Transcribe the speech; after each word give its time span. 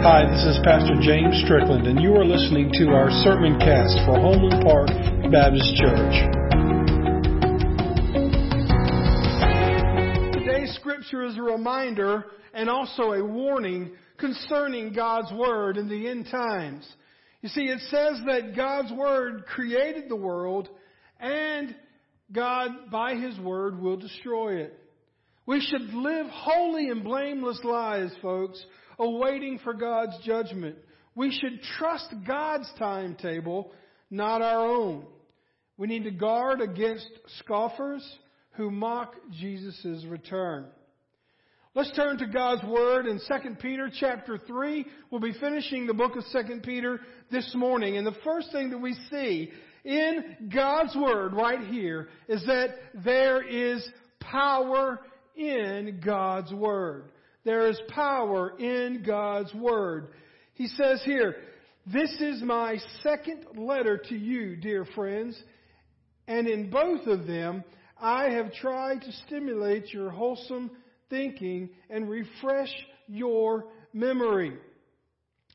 Hi, 0.00 0.24
this 0.30 0.44
is 0.44 0.60
Pastor 0.62 0.94
James 1.00 1.42
Strickland, 1.44 1.88
and 1.88 2.00
you 2.00 2.14
are 2.14 2.24
listening 2.24 2.70
to 2.74 2.90
our 2.90 3.10
sermon 3.24 3.58
cast 3.58 3.98
for 4.06 4.14
Homeland 4.14 4.62
Park 4.62 4.86
Baptist 5.32 5.74
Church. 5.74 6.14
Today's 10.34 10.72
scripture 10.76 11.24
is 11.24 11.36
a 11.36 11.42
reminder 11.42 12.26
and 12.54 12.70
also 12.70 13.10
a 13.10 13.24
warning 13.24 13.96
concerning 14.18 14.92
God's 14.92 15.32
Word 15.32 15.76
in 15.76 15.88
the 15.88 16.08
end 16.08 16.28
times. 16.30 16.88
You 17.42 17.48
see, 17.48 17.62
it 17.62 17.80
says 17.90 18.20
that 18.26 18.54
God's 18.54 18.92
Word 18.92 19.46
created 19.46 20.08
the 20.08 20.16
world 20.16 20.68
and 21.18 21.74
God, 22.30 22.70
by 22.92 23.16
His 23.16 23.36
Word, 23.40 23.80
will 23.80 23.96
destroy 23.96 24.58
it. 24.58 24.78
We 25.44 25.60
should 25.60 25.92
live 25.92 26.26
holy 26.28 26.88
and 26.88 27.02
blameless 27.02 27.60
lives, 27.64 28.12
folks, 28.22 28.64
awaiting 28.98 29.58
for 29.64 29.74
God's 29.74 30.16
judgment. 30.24 30.76
We 31.14 31.30
should 31.32 31.62
trust 31.78 32.12
God's 32.26 32.70
timetable, 32.78 33.72
not 34.10 34.42
our 34.42 34.66
own. 34.66 35.06
We 35.76 35.86
need 35.86 36.04
to 36.04 36.10
guard 36.10 36.60
against 36.60 37.08
scoffers 37.38 38.04
who 38.52 38.70
mock 38.70 39.14
Jesus' 39.32 40.04
return. 40.08 40.66
Let's 41.74 41.92
turn 41.94 42.18
to 42.18 42.26
God's 42.26 42.64
Word 42.64 43.06
in 43.06 43.20
2 43.20 43.54
Peter 43.60 43.88
chapter 44.00 44.36
3. 44.36 44.84
We'll 45.10 45.20
be 45.20 45.34
finishing 45.38 45.86
the 45.86 45.94
book 45.94 46.16
of 46.16 46.24
2 46.32 46.60
Peter 46.64 46.98
this 47.30 47.54
morning. 47.54 47.96
And 47.96 48.06
the 48.06 48.16
first 48.24 48.50
thing 48.50 48.70
that 48.70 48.78
we 48.78 48.96
see 49.10 49.52
in 49.84 50.50
God's 50.52 50.96
Word 50.96 51.34
right 51.34 51.68
here 51.68 52.08
is 52.26 52.44
that 52.46 52.70
there 53.04 53.46
is 53.46 53.88
power 54.18 55.00
in 55.36 56.00
God's 56.04 56.52
Word. 56.52 57.12
There 57.44 57.68
is 57.68 57.80
power 57.88 58.58
in 58.58 59.02
God's 59.06 59.52
Word. 59.54 60.08
He 60.54 60.66
says 60.66 61.02
here, 61.04 61.36
This 61.86 62.10
is 62.20 62.42
my 62.42 62.78
second 63.02 63.46
letter 63.56 63.98
to 64.08 64.16
you, 64.16 64.56
dear 64.56 64.84
friends, 64.84 65.40
and 66.26 66.46
in 66.46 66.70
both 66.70 67.06
of 67.06 67.26
them, 67.26 67.64
I 68.00 68.30
have 68.30 68.52
tried 68.52 69.02
to 69.02 69.12
stimulate 69.26 69.92
your 69.92 70.10
wholesome 70.10 70.70
thinking 71.10 71.70
and 71.88 72.08
refresh 72.08 72.72
your 73.08 73.64
memory. 73.92 74.56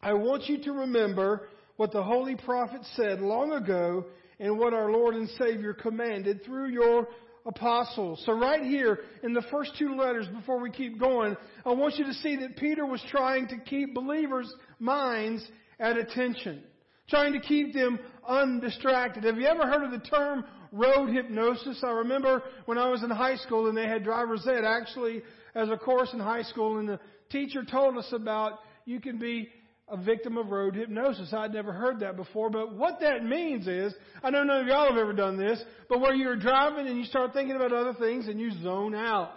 I 0.01 0.13
want 0.13 0.49
you 0.49 0.61
to 0.63 0.71
remember 0.71 1.47
what 1.77 1.91
the 1.91 2.03
holy 2.03 2.35
prophet 2.35 2.81
said 2.95 3.21
long 3.21 3.53
ago 3.53 4.05
and 4.39 4.57
what 4.57 4.73
our 4.73 4.91
Lord 4.91 5.15
and 5.15 5.29
Savior 5.37 5.73
commanded 5.73 6.43
through 6.43 6.69
your 6.69 7.07
apostles. 7.45 8.21
So 8.25 8.33
right 8.33 8.63
here 8.63 8.99
in 9.23 9.33
the 9.33 9.43
first 9.51 9.71
two 9.77 9.95
letters 9.95 10.27
before 10.27 10.59
we 10.59 10.71
keep 10.71 10.99
going, 10.99 11.35
I 11.65 11.73
want 11.73 11.95
you 11.95 12.05
to 12.05 12.13
see 12.13 12.37
that 12.37 12.57
Peter 12.57 12.85
was 12.85 13.03
trying 13.09 13.47
to 13.49 13.57
keep 13.57 13.93
believers' 13.93 14.53
minds 14.79 15.45
at 15.79 15.97
attention. 15.97 16.63
Trying 17.09 17.33
to 17.33 17.39
keep 17.39 17.73
them 17.73 17.99
undistracted. 18.27 19.25
Have 19.25 19.37
you 19.37 19.45
ever 19.45 19.67
heard 19.67 19.83
of 19.83 19.91
the 19.91 20.07
term 20.07 20.45
road 20.71 21.09
hypnosis? 21.09 21.83
I 21.83 21.91
remember 21.91 22.43
when 22.65 22.77
I 22.77 22.89
was 22.89 23.03
in 23.03 23.09
high 23.09 23.35
school 23.35 23.67
and 23.67 23.77
they 23.77 23.87
had 23.87 24.03
driver's 24.03 24.47
ed 24.47 24.63
actually 24.63 25.21
as 25.53 25.69
a 25.69 25.77
course 25.77 26.13
in 26.13 26.19
high 26.19 26.43
school 26.43 26.79
and 26.79 26.87
the 26.87 26.99
teacher 27.29 27.63
told 27.63 27.97
us 27.97 28.07
about 28.13 28.59
you 28.85 28.99
can 28.99 29.19
be 29.19 29.49
a 29.89 29.97
victim 29.97 30.37
of 30.37 30.49
road 30.49 30.75
hypnosis. 30.75 31.33
I'd 31.33 31.53
never 31.53 31.73
heard 31.73 31.99
that 31.99 32.15
before, 32.15 32.49
but 32.49 32.75
what 32.75 32.99
that 33.01 33.23
means 33.23 33.67
is, 33.67 33.93
I 34.23 34.31
don't 34.31 34.47
know 34.47 34.53
none 34.53 34.61
of 34.61 34.67
y'all 34.67 34.89
have 34.89 34.97
ever 34.97 35.13
done 35.13 35.37
this, 35.37 35.61
but 35.89 35.99
where 35.99 36.13
you're 36.13 36.37
driving 36.37 36.87
and 36.87 36.97
you 36.97 37.05
start 37.05 37.33
thinking 37.33 37.55
about 37.55 37.73
other 37.73 37.93
things 37.93 38.27
and 38.27 38.39
you 38.39 38.51
zone 38.63 38.95
out. 38.95 39.35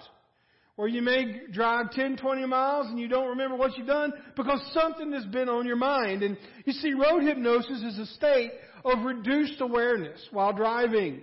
Or 0.79 0.89
you 0.89 1.01
may 1.01 1.41
drive 1.53 1.91
10, 1.93 2.19
20 2.19 2.47
miles 2.47 2.89
and 2.89 2.99
you 2.99 3.09
don't 3.09 3.31
remember 3.31 3.57
what 3.57 3.79
you've 3.79 3.87
done 3.87 4.13
because 4.37 4.61
something 4.75 5.11
has 5.13 5.25
been 5.25 5.49
on 5.49 5.67
your 5.67 5.77
mind. 5.77 6.23
And 6.23 6.37
you 6.67 6.75
see, 6.75 6.93
road 6.93 7.23
hypnosis 7.23 7.83
is 7.83 7.99
a 7.99 8.07
state 8.15 8.51
of 8.85 9.05
reduced 9.05 9.61
awareness 9.61 10.21
while 10.31 10.53
driving. 10.53 11.23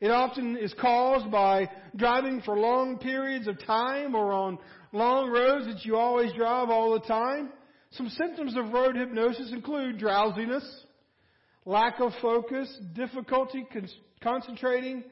It 0.00 0.10
often 0.10 0.56
is 0.56 0.72
caused 0.80 1.30
by 1.30 1.68
driving 1.96 2.40
for 2.42 2.56
long 2.56 2.98
periods 2.98 3.48
of 3.48 3.58
time 3.66 4.14
or 4.14 4.32
on 4.32 4.58
long 4.92 5.30
roads 5.30 5.66
that 5.66 5.84
you 5.84 5.96
always 5.96 6.32
drive 6.34 6.68
all 6.70 6.92
the 6.92 7.06
time. 7.06 7.50
Some 7.92 8.08
symptoms 8.10 8.56
of 8.56 8.72
road 8.72 8.96
hypnosis 8.96 9.52
include 9.52 9.98
drowsiness, 9.98 10.64
lack 11.64 12.00
of 12.00 12.12
focus, 12.20 12.74
difficulty 12.94 13.66
con- 13.72 13.88
concentrating, 14.22 15.04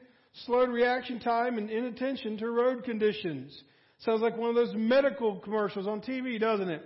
slowed 0.45 0.69
reaction 0.69 1.19
time, 1.19 1.57
and 1.57 1.69
inattention 1.69 2.37
to 2.37 2.49
road 2.49 2.83
conditions. 2.83 3.63
Sounds 3.99 4.21
like 4.21 4.37
one 4.37 4.49
of 4.49 4.55
those 4.55 4.73
medical 4.75 5.39
commercials 5.39 5.87
on 5.87 6.01
TV, 6.01 6.39
doesn't 6.39 6.69
it? 6.69 6.83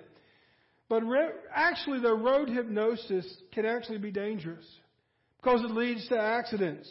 But 0.90 1.04
re- 1.04 1.32
actually, 1.54 2.00
the 2.00 2.14
road 2.14 2.50
hypnosis 2.50 3.26
can 3.52 3.66
actually 3.66 3.98
be 3.98 4.12
dangerous 4.12 4.66
because 5.42 5.62
it 5.62 5.72
leads 5.72 6.08
to 6.10 6.20
accidents. 6.20 6.90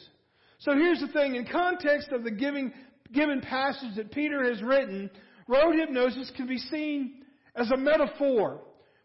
So 0.61 0.73
here's 0.75 1.01
the 1.01 1.09
thing. 1.09 1.37
In 1.37 1.47
context 1.47 2.11
of 2.11 2.25
the 2.25 2.31
giving, 2.31 2.73
given 3.13 3.41
passage 3.41 3.97
that 3.97 4.11
Peter 4.11 4.45
has 4.45 4.63
written, 4.63 5.11
road 5.47 5.77
hypnosis 5.77 6.33
can 6.37 6.47
be 6.47 6.59
seen 6.59 7.23
as 7.55 7.71
a 7.71 7.77
metaphor 7.77 8.61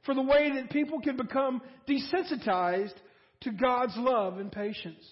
for 0.06 0.14
the 0.14 0.22
way 0.22 0.52
that 0.56 0.70
people 0.70 1.00
can 1.00 1.18
become 1.18 1.62
desensitized 1.88 2.94
to 3.42 3.52
God's 3.52 3.94
love 3.98 4.38
and 4.38 4.52
patience. 4.52 5.04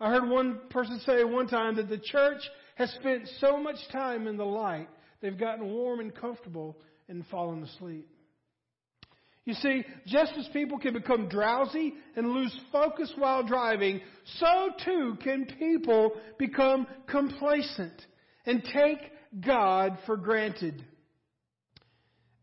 I 0.00 0.10
heard 0.10 0.28
one 0.28 0.60
person 0.70 1.00
say 1.04 1.24
one 1.24 1.48
time 1.48 1.76
that 1.76 1.88
the 1.88 1.98
church 1.98 2.40
has 2.76 2.90
spent 2.92 3.28
so 3.40 3.58
much 3.58 3.76
time 3.92 4.26
in 4.26 4.36
the 4.36 4.44
light, 4.44 4.88
they've 5.20 5.38
gotten 5.38 5.66
warm 5.66 6.00
and 6.00 6.14
comfortable 6.14 6.78
and 7.08 7.26
fallen 7.26 7.64
asleep. 7.64 8.08
You 9.44 9.54
see, 9.54 9.82
just 10.06 10.32
as 10.38 10.46
people 10.52 10.78
can 10.78 10.92
become 10.92 11.28
drowsy 11.28 11.94
and 12.16 12.32
lose 12.32 12.54
focus 12.70 13.10
while 13.16 13.42
driving, 13.42 14.02
so 14.38 14.68
too 14.84 15.16
can 15.24 15.46
people 15.58 16.12
become 16.38 16.86
complacent 17.08 17.94
and 18.44 18.62
take 18.62 18.98
God 19.40 19.96
for 20.04 20.18
granted. 20.18 20.84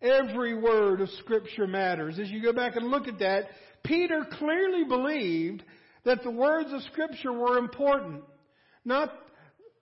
Every 0.02 0.54
word 0.54 1.02
of 1.02 1.10
Scripture 1.20 1.68
matters. 1.68 2.20
As 2.20 2.30
you 2.30 2.42
go 2.42 2.54
back 2.54 2.76
and 2.76 2.88
look 2.88 3.08
at 3.08 3.20
that, 3.20 3.46
Peter 3.84 4.26
clearly 4.38 4.84
believed 4.84 5.64
that 6.04 6.24
the 6.24 6.32
words 6.32 6.72
of 6.72 6.82
Scripture 6.84 7.34
were 7.34 7.58
important. 7.58 8.24
Not, 8.84 9.12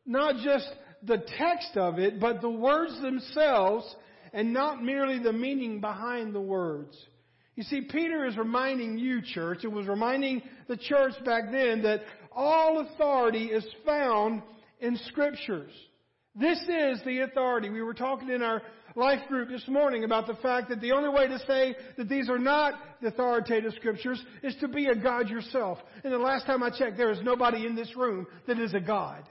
not 0.05 0.43
just 0.43 0.67
the 1.03 1.23
text 1.37 1.75
of 1.75 1.99
it, 1.99 2.19
but 2.19 2.41
the 2.41 2.49
words 2.49 3.01
themselves, 3.01 3.95
and 4.33 4.53
not 4.53 4.83
merely 4.83 5.19
the 5.19 5.33
meaning 5.33 5.81
behind 5.81 6.33
the 6.33 6.41
words. 6.41 6.95
You 7.55 7.63
see, 7.63 7.81
Peter 7.81 8.25
is 8.25 8.37
reminding 8.37 8.97
you, 8.97 9.21
church, 9.21 9.59
it 9.63 9.71
was 9.71 9.87
reminding 9.87 10.41
the 10.67 10.77
church 10.77 11.13
back 11.23 11.51
then 11.51 11.83
that 11.83 12.01
all 12.31 12.79
authority 12.79 13.45
is 13.45 13.65
found 13.85 14.41
in 14.79 14.97
Scriptures. 15.07 15.71
This 16.35 16.57
is 16.61 16.99
the 17.05 17.19
authority. 17.19 17.69
We 17.69 17.83
were 17.83 17.93
talking 17.93 18.29
in 18.29 18.41
our 18.41 18.63
life 18.95 19.27
group 19.27 19.49
this 19.49 19.67
morning 19.67 20.03
about 20.03 20.27
the 20.27 20.35
fact 20.35 20.69
that 20.69 20.81
the 20.81 20.91
only 20.91 21.09
way 21.09 21.27
to 21.27 21.39
say 21.47 21.75
that 21.97 22.09
these 22.09 22.29
are 22.29 22.39
not 22.39 22.75
the 23.01 23.07
authoritative 23.07 23.73
scriptures 23.73 24.21
is 24.41 24.55
to 24.59 24.67
be 24.67 24.87
a 24.87 24.95
God 24.95 25.29
yourself. 25.29 25.79
And 26.03 26.13
the 26.13 26.17
last 26.17 26.45
time 26.45 26.63
I 26.63 26.69
checked, 26.69 26.97
there 26.97 27.11
is 27.11 27.21
nobody 27.23 27.65
in 27.65 27.75
this 27.75 27.95
room 27.95 28.27
that 28.47 28.59
is 28.59 28.73
a 28.73 28.79
God. 28.79 29.23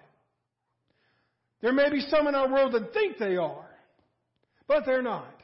There 1.60 1.72
may 1.72 1.90
be 1.90 2.00
some 2.00 2.26
in 2.26 2.34
our 2.34 2.50
world 2.50 2.72
that 2.72 2.92
think 2.92 3.18
they 3.18 3.36
are, 3.36 3.68
but 4.66 4.84
they're 4.84 5.02
not. 5.02 5.34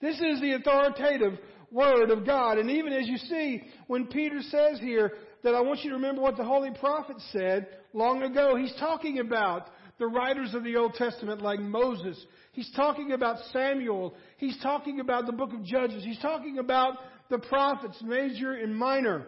This 0.00 0.16
is 0.16 0.40
the 0.40 0.54
authoritative 0.54 1.38
Word 1.70 2.10
of 2.10 2.26
God. 2.26 2.58
And 2.58 2.70
even 2.70 2.92
as 2.92 3.08
you 3.08 3.16
see, 3.16 3.62
when 3.86 4.06
Peter 4.06 4.40
says 4.42 4.78
here 4.80 5.12
that 5.42 5.54
I 5.54 5.60
want 5.60 5.82
you 5.82 5.90
to 5.90 5.96
remember 5.96 6.20
what 6.20 6.36
the 6.36 6.44
Holy 6.44 6.70
Prophet 6.78 7.16
said 7.32 7.68
long 7.94 8.22
ago, 8.22 8.56
he's 8.56 8.74
talking 8.78 9.20
about 9.20 9.68
the 10.02 10.08
writers 10.08 10.54
of 10.54 10.64
the 10.64 10.76
Old 10.76 10.94
Testament 10.94 11.40
like 11.40 11.60
Moses 11.60 12.22
He's 12.52 12.70
talking 12.76 13.12
about 13.12 13.38
Samuel. 13.52 14.14
He's 14.36 14.58
talking 14.62 15.00
about 15.00 15.26
the 15.26 15.32
book 15.32 15.54
of 15.54 15.64
Judges. 15.64 16.04
He's 16.04 16.18
talking 16.18 16.58
about 16.58 16.98
the 17.30 17.38
prophets, 17.38 17.96
major 18.02 18.52
and 18.52 18.76
minor. 18.76 19.24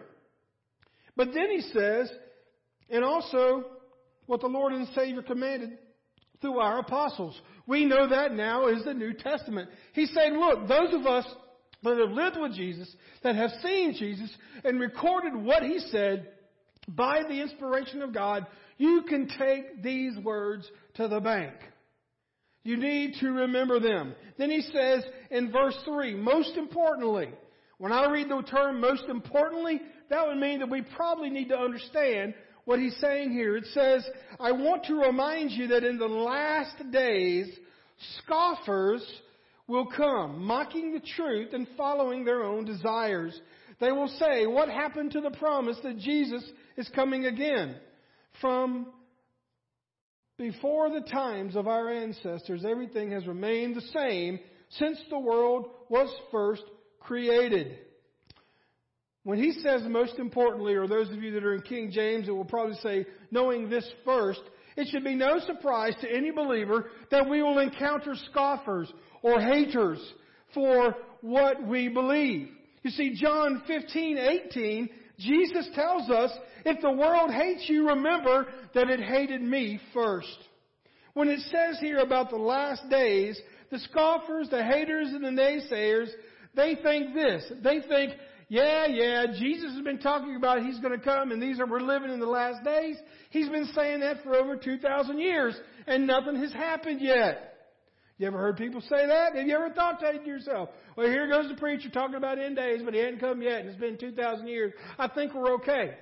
But 1.16 1.28
then 1.32 1.50
he 1.50 1.62
says, 1.72 2.10
and 2.90 3.02
also 3.02 3.64
what 4.26 4.40
the 4.40 4.46
Lord 4.46 4.74
and 4.74 4.86
Savior 4.94 5.22
commanded 5.22 5.78
through 6.42 6.58
our 6.58 6.80
apostles. 6.80 7.40
We 7.66 7.86
know 7.86 8.08
that 8.10 8.34
now 8.34 8.68
is 8.68 8.84
the 8.84 8.92
New 8.92 9.14
Testament. 9.14 9.70
He's 9.94 10.12
saying, 10.12 10.34
look, 10.34 10.68
those 10.68 10.92
of 10.92 11.06
us 11.06 11.24
that 11.82 11.96
have 11.96 12.10
lived 12.10 12.36
with 12.38 12.54
Jesus, 12.54 12.94
that 13.22 13.36
have 13.36 13.50
seen 13.62 13.94
Jesus, 13.94 14.30
and 14.64 14.78
recorded 14.78 15.34
what 15.34 15.62
he 15.62 15.78
said 15.90 16.28
by 16.88 17.22
the 17.22 17.40
inspiration 17.40 18.02
of 18.02 18.12
God, 18.12 18.46
you 18.78 19.02
can 19.08 19.28
take 19.38 19.82
these 19.82 20.16
words 20.18 20.68
to 20.94 21.08
the 21.08 21.20
bank. 21.20 21.54
You 22.64 22.76
need 22.78 23.16
to 23.20 23.28
remember 23.28 23.78
them. 23.78 24.14
Then 24.38 24.50
he 24.50 24.62
says 24.62 25.04
in 25.30 25.52
verse 25.52 25.76
3, 25.84 26.14
most 26.14 26.56
importantly, 26.56 27.30
when 27.78 27.92
I 27.92 28.10
read 28.10 28.30
the 28.30 28.42
term 28.42 28.80
most 28.80 29.04
importantly, 29.08 29.80
that 30.08 30.26
would 30.26 30.38
mean 30.38 30.60
that 30.60 30.70
we 30.70 30.82
probably 30.82 31.28
need 31.28 31.48
to 31.48 31.58
understand 31.58 32.34
what 32.64 32.78
he's 32.78 32.96
saying 33.00 33.32
here. 33.32 33.56
It 33.56 33.66
says, 33.72 34.06
I 34.40 34.52
want 34.52 34.84
to 34.84 34.94
remind 34.94 35.50
you 35.50 35.68
that 35.68 35.84
in 35.84 35.98
the 35.98 36.06
last 36.06 36.76
days, 36.90 37.48
scoffers 38.18 39.04
will 39.66 39.86
come, 39.86 40.42
mocking 40.44 40.92
the 40.92 41.02
truth 41.16 41.52
and 41.52 41.66
following 41.76 42.24
their 42.24 42.42
own 42.42 42.64
desires. 42.64 43.38
They 43.80 43.92
will 43.92 44.08
say, 44.18 44.46
What 44.46 44.68
happened 44.68 45.12
to 45.12 45.20
the 45.20 45.30
promise 45.30 45.78
that 45.82 45.98
Jesus 45.98 46.44
is 46.76 46.88
coming 46.94 47.26
again? 47.26 47.76
From 48.40 48.86
before 50.38 50.90
the 50.90 51.06
times 51.08 51.54
of 51.56 51.68
our 51.68 51.90
ancestors, 51.90 52.64
everything 52.68 53.12
has 53.12 53.26
remained 53.26 53.76
the 53.76 53.88
same 53.98 54.40
since 54.70 54.98
the 55.08 55.18
world 55.18 55.70
was 55.88 56.12
first 56.32 56.64
created. 57.00 57.78
When 59.22 59.38
he 59.38 59.52
says 59.52 59.82
most 59.88 60.18
importantly, 60.18 60.74
or 60.74 60.86
those 60.86 61.10
of 61.10 61.22
you 61.22 61.32
that 61.32 61.44
are 61.44 61.54
in 61.54 61.62
King 61.62 61.90
James, 61.92 62.28
it 62.28 62.32
will 62.32 62.44
probably 62.44 62.76
say, 62.82 63.06
knowing 63.30 63.70
this 63.70 63.88
first, 64.04 64.40
it 64.76 64.88
should 64.90 65.04
be 65.04 65.14
no 65.14 65.38
surprise 65.38 65.94
to 66.00 66.10
any 66.10 66.30
believer 66.30 66.90
that 67.10 67.28
we 67.28 67.42
will 67.42 67.58
encounter 67.58 68.14
scoffers 68.30 68.92
or 69.22 69.40
haters 69.40 70.00
for 70.52 70.94
what 71.20 71.66
we 71.66 71.88
believe. 71.88 72.48
You 72.82 72.90
see, 72.90 73.14
John 73.14 73.62
15, 73.66 74.18
18, 74.18 74.88
Jesus 75.18 75.68
tells 75.74 76.10
us, 76.10 76.30
if 76.64 76.80
the 76.80 76.90
world 76.90 77.30
hates 77.30 77.68
you, 77.68 77.88
remember 77.88 78.46
that 78.74 78.90
it 78.90 79.00
hated 79.00 79.42
me 79.42 79.80
first. 79.92 80.36
When 81.14 81.28
it 81.28 81.40
says 81.40 81.78
here 81.80 81.98
about 81.98 82.30
the 82.30 82.36
last 82.36 82.88
days, 82.90 83.40
the 83.70 83.78
scoffers, 83.78 84.48
the 84.50 84.64
haters, 84.64 85.08
and 85.08 85.24
the 85.24 85.28
naysayers, 85.28 86.08
they 86.56 86.76
think 86.82 87.14
this. 87.14 87.44
They 87.62 87.80
think, 87.88 88.14
yeah, 88.48 88.86
yeah, 88.86 89.26
Jesus 89.38 89.72
has 89.74 89.82
been 89.82 89.98
talking 89.98 90.36
about 90.36 90.62
he's 90.62 90.80
going 90.80 90.98
to 90.98 91.04
come 91.04 91.30
and 91.30 91.40
these 91.40 91.60
are, 91.60 91.66
we're 91.66 91.80
living 91.80 92.10
in 92.10 92.20
the 92.20 92.26
last 92.26 92.64
days. 92.64 92.96
He's 93.30 93.48
been 93.48 93.68
saying 93.74 94.00
that 94.00 94.22
for 94.22 94.34
over 94.34 94.56
2,000 94.56 95.18
years 95.18 95.56
and 95.86 96.06
nothing 96.06 96.36
has 96.36 96.52
happened 96.52 97.00
yet. 97.00 97.53
You 98.18 98.28
ever 98.28 98.38
heard 98.38 98.56
people 98.56 98.80
say 98.80 99.06
that? 99.06 99.34
Have 99.34 99.46
you 99.46 99.56
ever 99.56 99.70
thought 99.70 100.00
that 100.00 100.22
to 100.22 100.26
yourself? 100.26 100.68
Well, 100.96 101.08
here 101.08 101.28
goes 101.28 101.48
the 101.48 101.56
preacher 101.56 101.90
talking 101.90 102.14
about 102.14 102.38
end 102.38 102.56
days, 102.56 102.80
but 102.84 102.94
he 102.94 103.00
hadn't 103.00 103.18
come 103.18 103.42
yet 103.42 103.60
and 103.60 103.68
it's 103.68 103.80
been 103.80 103.98
2,000 103.98 104.46
years. 104.46 104.72
I 104.98 105.08
think 105.08 105.34
we're 105.34 105.54
okay. 105.54 105.94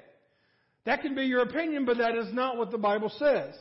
That 0.85 1.01
can 1.01 1.15
be 1.15 1.23
your 1.23 1.43
opinion, 1.43 1.87
but 1.87 1.99
that 1.99 2.15
is 2.17 2.33
not 2.35 2.59
what 2.59 2.71
the 2.71 2.79
Bible 2.79 3.11
says. 3.19 3.55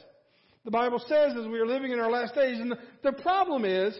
The 0.65 0.71
Bible 0.71 0.99
says 1.07 1.33
as 1.39 1.47
we 1.47 1.59
are 1.59 1.65
living 1.65 1.91
in 1.91 1.99
our 1.99 2.11
last 2.11 2.35
days, 2.35 2.59
and 2.59 2.71
the, 2.71 2.77
the 3.03 3.13
problem 3.13 3.63
is 3.63 3.97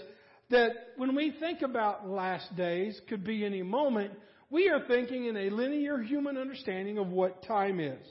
that 0.50 0.72
when 0.98 1.16
we 1.16 1.34
think 1.40 1.62
about 1.62 2.08
last 2.08 2.56
days, 2.56 3.00
could 3.08 3.24
be 3.24 3.46
any 3.46 3.64
moment, 3.64 4.12
we 4.50 4.70
are 4.70 4.86
thinking 4.86 5.26
in 5.26 5.38
a 5.38 5.50
linear 5.50 5.98
human 6.00 6.38
understanding 6.38 6.98
of 6.98 7.08
what 7.08 7.44
time 7.44 7.80
is. 7.80 8.06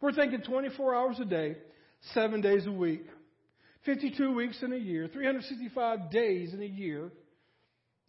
We're 0.00 0.12
thinking 0.12 0.40
24 0.40 0.94
hours 0.94 1.20
a 1.20 1.24
day, 1.24 1.56
seven 2.14 2.40
days 2.40 2.66
a 2.66 2.72
week, 2.72 3.06
52 3.86 4.34
weeks 4.34 4.62
in 4.62 4.72
a 4.72 4.76
year, 4.76 5.08
365 5.08 6.10
days 6.10 6.52
in 6.52 6.60
a 6.60 6.66
year, 6.66 7.12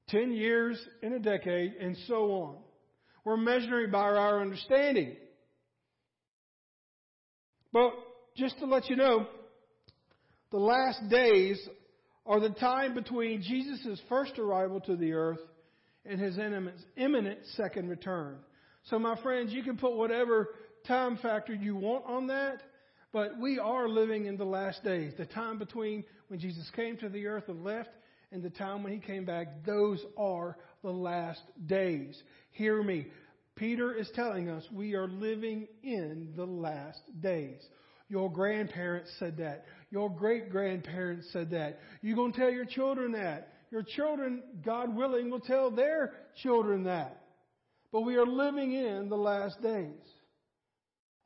10 0.09 0.31
years 0.31 0.79
in 1.03 1.13
a 1.13 1.19
decade, 1.19 1.73
and 1.79 1.95
so 2.07 2.31
on. 2.31 2.55
We're 3.23 3.37
measuring 3.37 3.91
by 3.91 3.99
our 3.99 4.41
understanding. 4.41 5.15
But 7.71 7.93
just 8.35 8.57
to 8.59 8.65
let 8.65 8.89
you 8.89 8.95
know, 8.95 9.27
the 10.51 10.57
last 10.57 11.07
days 11.09 11.59
are 12.25 12.39
the 12.39 12.49
time 12.49 12.93
between 12.93 13.41
Jesus' 13.41 14.01
first 14.09 14.39
arrival 14.39 14.79
to 14.81 14.95
the 14.95 15.13
earth 15.13 15.41
and 16.05 16.19
his 16.19 16.37
imminent 16.95 17.39
second 17.55 17.89
return. 17.89 18.37
So, 18.85 18.97
my 18.97 19.21
friends, 19.21 19.51
you 19.53 19.61
can 19.61 19.77
put 19.77 19.95
whatever 19.95 20.49
time 20.87 21.17
factor 21.17 21.53
you 21.53 21.75
want 21.75 22.05
on 22.07 22.27
that, 22.27 22.61
but 23.13 23.39
we 23.39 23.59
are 23.59 23.87
living 23.87 24.25
in 24.25 24.37
the 24.37 24.45
last 24.45 24.83
days. 24.83 25.13
The 25.17 25.25
time 25.25 25.57
between 25.57 26.03
when 26.27 26.39
Jesus 26.39 26.69
came 26.75 26.97
to 26.97 27.09
the 27.09 27.27
earth 27.27 27.45
and 27.47 27.63
left 27.63 27.89
and 28.31 28.43
the 28.43 28.49
time 28.49 28.83
when 28.83 28.93
he 28.93 28.99
came 28.99 29.25
back, 29.25 29.65
those 29.65 30.03
are 30.17 30.57
the 30.83 30.91
last 30.91 31.41
days. 31.65 32.21
Hear 32.51 32.83
me. 32.83 33.07
Peter 33.55 33.93
is 33.93 34.09
telling 34.13 34.49
us 34.49 34.63
we 34.71 34.93
are 34.93 35.07
living 35.07 35.67
in 35.83 36.33
the 36.35 36.45
last 36.45 37.01
days. 37.21 37.61
Your 38.09 38.31
grandparents 38.31 39.09
said 39.19 39.37
that. 39.37 39.65
Your 39.89 40.09
great 40.09 40.49
grandparents 40.49 41.27
said 41.33 41.49
that. 41.51 41.79
You're 42.01 42.15
going 42.15 42.33
to 42.33 42.39
tell 42.39 42.51
your 42.51 42.65
children 42.65 43.13
that. 43.13 43.53
Your 43.71 43.83
children, 43.83 44.43
God 44.63 44.95
willing, 44.95 45.29
will 45.29 45.41
tell 45.41 45.71
their 45.71 46.13
children 46.41 46.83
that. 46.83 47.21
But 47.91 48.01
we 48.01 48.15
are 48.15 48.25
living 48.25 48.73
in 48.73 49.09
the 49.09 49.17
last 49.17 49.61
days. 49.61 49.91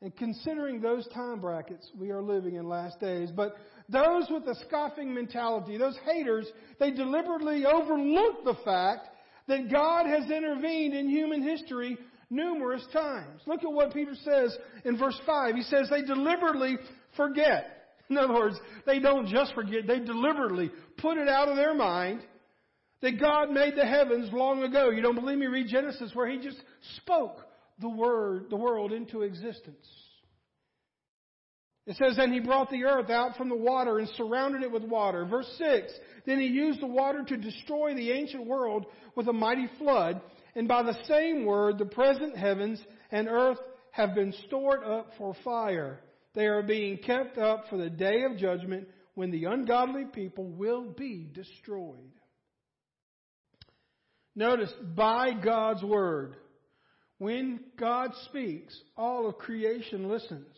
And 0.02 0.16
considering 0.16 0.82
those 0.82 1.08
time 1.10 1.40
brackets, 1.40 1.90
we 1.96 2.10
are 2.10 2.22
living 2.22 2.56
in 2.56 2.68
last 2.68 3.00
days. 3.00 3.30
But 3.36 3.56
those 3.88 4.26
with 4.32 4.44
a 4.48 4.56
scoffing 4.68 5.14
mentality, 5.14 5.78
those 5.78 5.98
haters, 6.06 6.48
they 6.80 6.92
deliberately 6.92 7.66
overlook 7.66 8.44
the 8.44 8.58
fact 8.66 9.10
that 9.48 9.72
God 9.72 10.08
has 10.08 10.30
intervened 10.30 10.96
in 10.96 11.08
human 11.08 11.44
history 11.44 11.98
numerous 12.32 12.84
times. 12.92 13.42
Look 13.46 13.64
at 13.64 13.72
what 13.72 13.94
Peter 13.94 14.16
says 14.24 14.58
in 14.86 14.98
verse 14.98 15.20
5. 15.26 15.56
He 15.56 15.64
says 15.64 15.88
they 15.90 16.02
deliberately 16.02 16.78
forget. 17.16 17.78
In 18.10 18.18
other 18.18 18.34
words, 18.34 18.60
they 18.86 19.00
don't 19.00 19.28
just 19.28 19.54
forget, 19.54 19.88
they 19.88 20.00
deliberately 20.00 20.72
put 20.98 21.18
it 21.18 21.30
out 21.30 21.48
of 21.48 21.56
their 21.56 21.76
mind 21.76 22.22
that 23.02 23.20
God 23.20 23.52
made 23.52 23.76
the 23.76 23.86
heavens 23.86 24.32
long 24.34 24.64
ago. 24.64 24.90
You 24.90 25.02
don't 25.02 25.16
believe 25.16 25.38
me? 25.38 25.48
Read 25.48 25.68
Genesis 25.68 26.12
where 26.14 26.30
he 26.30 26.40
just 26.40 26.58
spoke 26.98 27.38
the 27.82 27.90
word, 27.90 28.46
the 28.50 28.56
world 28.56 28.92
into 28.94 29.22
existence. 29.22 29.88
It 31.88 31.96
says, 31.98 32.18
and 32.20 32.32
he 32.32 32.40
brought 32.40 32.70
the 32.70 32.86
earth 32.86 33.10
out 33.10 33.36
from 33.36 33.50
the 33.50 33.56
water 33.56 33.98
and 33.98 34.08
surrounded 34.10 34.62
it 34.62 34.72
with 34.72 34.84
water. 34.84 35.26
Verse 35.26 35.52
6, 35.58 35.92
then 36.26 36.40
he 36.40 36.46
used 36.46 36.80
the 36.80 36.88
water 36.88 37.24
to 37.24 37.38
destroy 37.38 37.96
the 37.96 38.12
ancient 38.12 38.46
world 38.46 38.86
with 39.16 39.28
a 39.28 39.34
mighty 39.34 39.68
flood. 39.80 40.22
And 40.56 40.68
by 40.68 40.84
the 40.84 40.98
same 41.08 41.44
word, 41.44 41.80
the 41.80 41.86
present 41.86 42.38
heavens 42.38 42.80
and 43.10 43.28
earth 43.28 43.58
have 43.92 44.14
been 44.14 44.34
stored 44.46 44.84
up 44.84 45.12
for 45.18 45.36
fire. 45.44 46.00
They 46.36 46.46
are 46.46 46.62
being 46.62 46.98
kept 46.98 47.38
up 47.38 47.66
for 47.70 47.78
the 47.78 47.90
day 47.90 48.24
of 48.24 48.38
judgment 48.38 48.88
when 49.16 49.32
the 49.32 49.46
ungodly 49.46 50.06
people 50.14 50.46
will 50.46 50.92
be 50.92 51.28
destroyed. 51.34 52.12
Notice, 54.36 54.72
by 54.96 55.34
God's 55.34 55.84
word. 55.84 56.36
When 57.22 57.60
God 57.78 58.14
speaks, 58.26 58.76
all 58.98 59.30
of 59.30 59.38
creation 59.38 60.10
listens. 60.10 60.58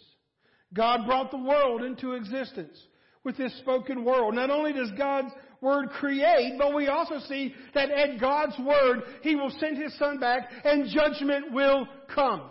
God 0.73 1.05
brought 1.05 1.29
the 1.29 1.37
world 1.37 1.83
into 1.83 2.13
existence 2.13 2.81
with 3.25 3.35
His 3.35 3.53
spoken 3.57 4.05
word. 4.05 4.31
Not 4.31 4.49
only 4.49 4.71
does 4.71 4.89
God's 4.97 5.33
word 5.59 5.89
create, 5.89 6.53
but 6.57 6.73
we 6.73 6.87
also 6.87 7.19
see 7.27 7.53
that 7.73 7.91
at 7.91 8.17
God's 8.17 8.57
word, 8.59 9.01
He 9.23 9.35
will 9.35 9.49
send 9.59 9.75
His 9.75 9.93
Son 9.99 10.21
back 10.21 10.49
and 10.63 10.89
judgment 10.89 11.51
will 11.51 11.85
come. 12.15 12.43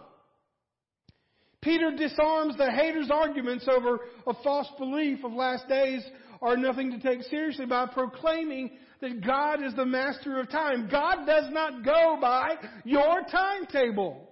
Peter 1.62 1.90
disarms 1.96 2.54
the 2.58 2.70
haters' 2.70 3.10
arguments 3.10 3.66
over 3.66 4.00
a 4.26 4.34
false 4.44 4.68
belief 4.78 5.24
of 5.24 5.32
last 5.32 5.66
days 5.68 6.04
are 6.42 6.58
nothing 6.58 6.90
to 6.90 7.00
take 7.00 7.22
seriously 7.30 7.64
by 7.64 7.86
proclaiming 7.86 8.72
that 9.02 9.20
God 9.20 9.62
is 9.62 9.74
the 9.74 9.84
master 9.84 10.38
of 10.38 10.48
time. 10.48 10.88
God 10.90 11.26
does 11.26 11.46
not 11.50 11.84
go 11.84 12.16
by 12.20 12.54
your 12.84 13.22
timetable 13.30 14.28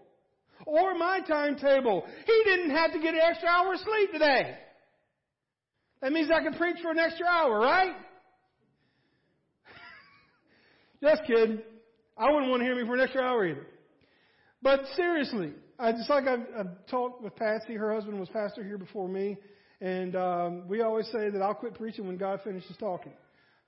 or 0.65 0.95
my 0.95 1.21
timetable. 1.27 2.07
He 2.25 2.43
didn't 2.45 2.71
have 2.71 2.93
to 2.93 3.01
get 3.01 3.15
an 3.15 3.21
extra 3.21 3.49
hour 3.49 3.75
of 3.75 3.81
sleep 3.81 4.13
today. 4.13 4.57
That 6.01 6.13
means 6.13 6.31
I 6.31 6.43
can 6.43 6.55
preach 6.55 6.77
for 6.81 6.93
an 6.93 6.99
extra 7.01 7.27
hour, 7.27 7.59
right? 7.59 7.95
Just 11.03 11.23
kidding. 11.27 11.59
I 12.17 12.31
wouldn't 12.31 12.51
want 12.51 12.61
to 12.61 12.65
hear 12.65 12.77
me 12.77 12.87
for 12.87 12.95
an 12.95 13.01
extra 13.01 13.23
hour 13.23 13.45
either. 13.47 13.67
But 14.63 14.83
seriously, 14.95 15.53
I 15.79 15.93
just 15.93 16.11
like 16.11 16.27
I've, 16.27 16.47
I've 16.59 16.87
talked 16.91 17.23
with 17.23 17.35
Patsy. 17.35 17.75
Her 17.75 17.95
husband 17.95 18.21
was 18.21 18.29
pastor 18.29 18.63
here 18.63 18.77
before 18.77 19.09
me, 19.09 19.39
and 19.81 20.15
um, 20.15 20.69
we 20.69 20.83
always 20.83 21.07
say 21.07 21.31
that 21.31 21.41
I'll 21.41 21.55
quit 21.55 21.75
preaching 21.75 22.07
when 22.07 22.19
God 22.19 22.41
finishes 22.45 22.77
talking. 22.79 23.13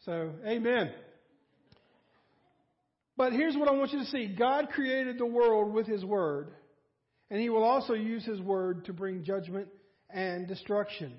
So, 0.04 0.30
amen. 0.44 0.90
But 3.16 3.32
here's 3.32 3.56
what 3.56 3.68
I 3.68 3.72
want 3.72 3.92
you 3.92 4.00
to 4.00 4.06
see 4.06 4.34
God 4.36 4.68
created 4.70 5.18
the 5.18 5.26
world 5.26 5.72
with 5.72 5.86
His 5.86 6.04
Word, 6.04 6.50
and 7.30 7.40
He 7.40 7.50
will 7.50 7.62
also 7.62 7.94
use 7.94 8.24
His 8.24 8.40
Word 8.40 8.86
to 8.86 8.92
bring 8.92 9.22
judgment 9.22 9.68
and 10.10 10.48
destruction. 10.48 11.12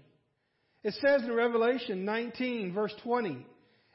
It 0.83 0.95
says 0.95 1.21
in 1.23 1.33
Revelation 1.33 2.03
19, 2.03 2.73
verse 2.73 2.93
20, 3.03 3.45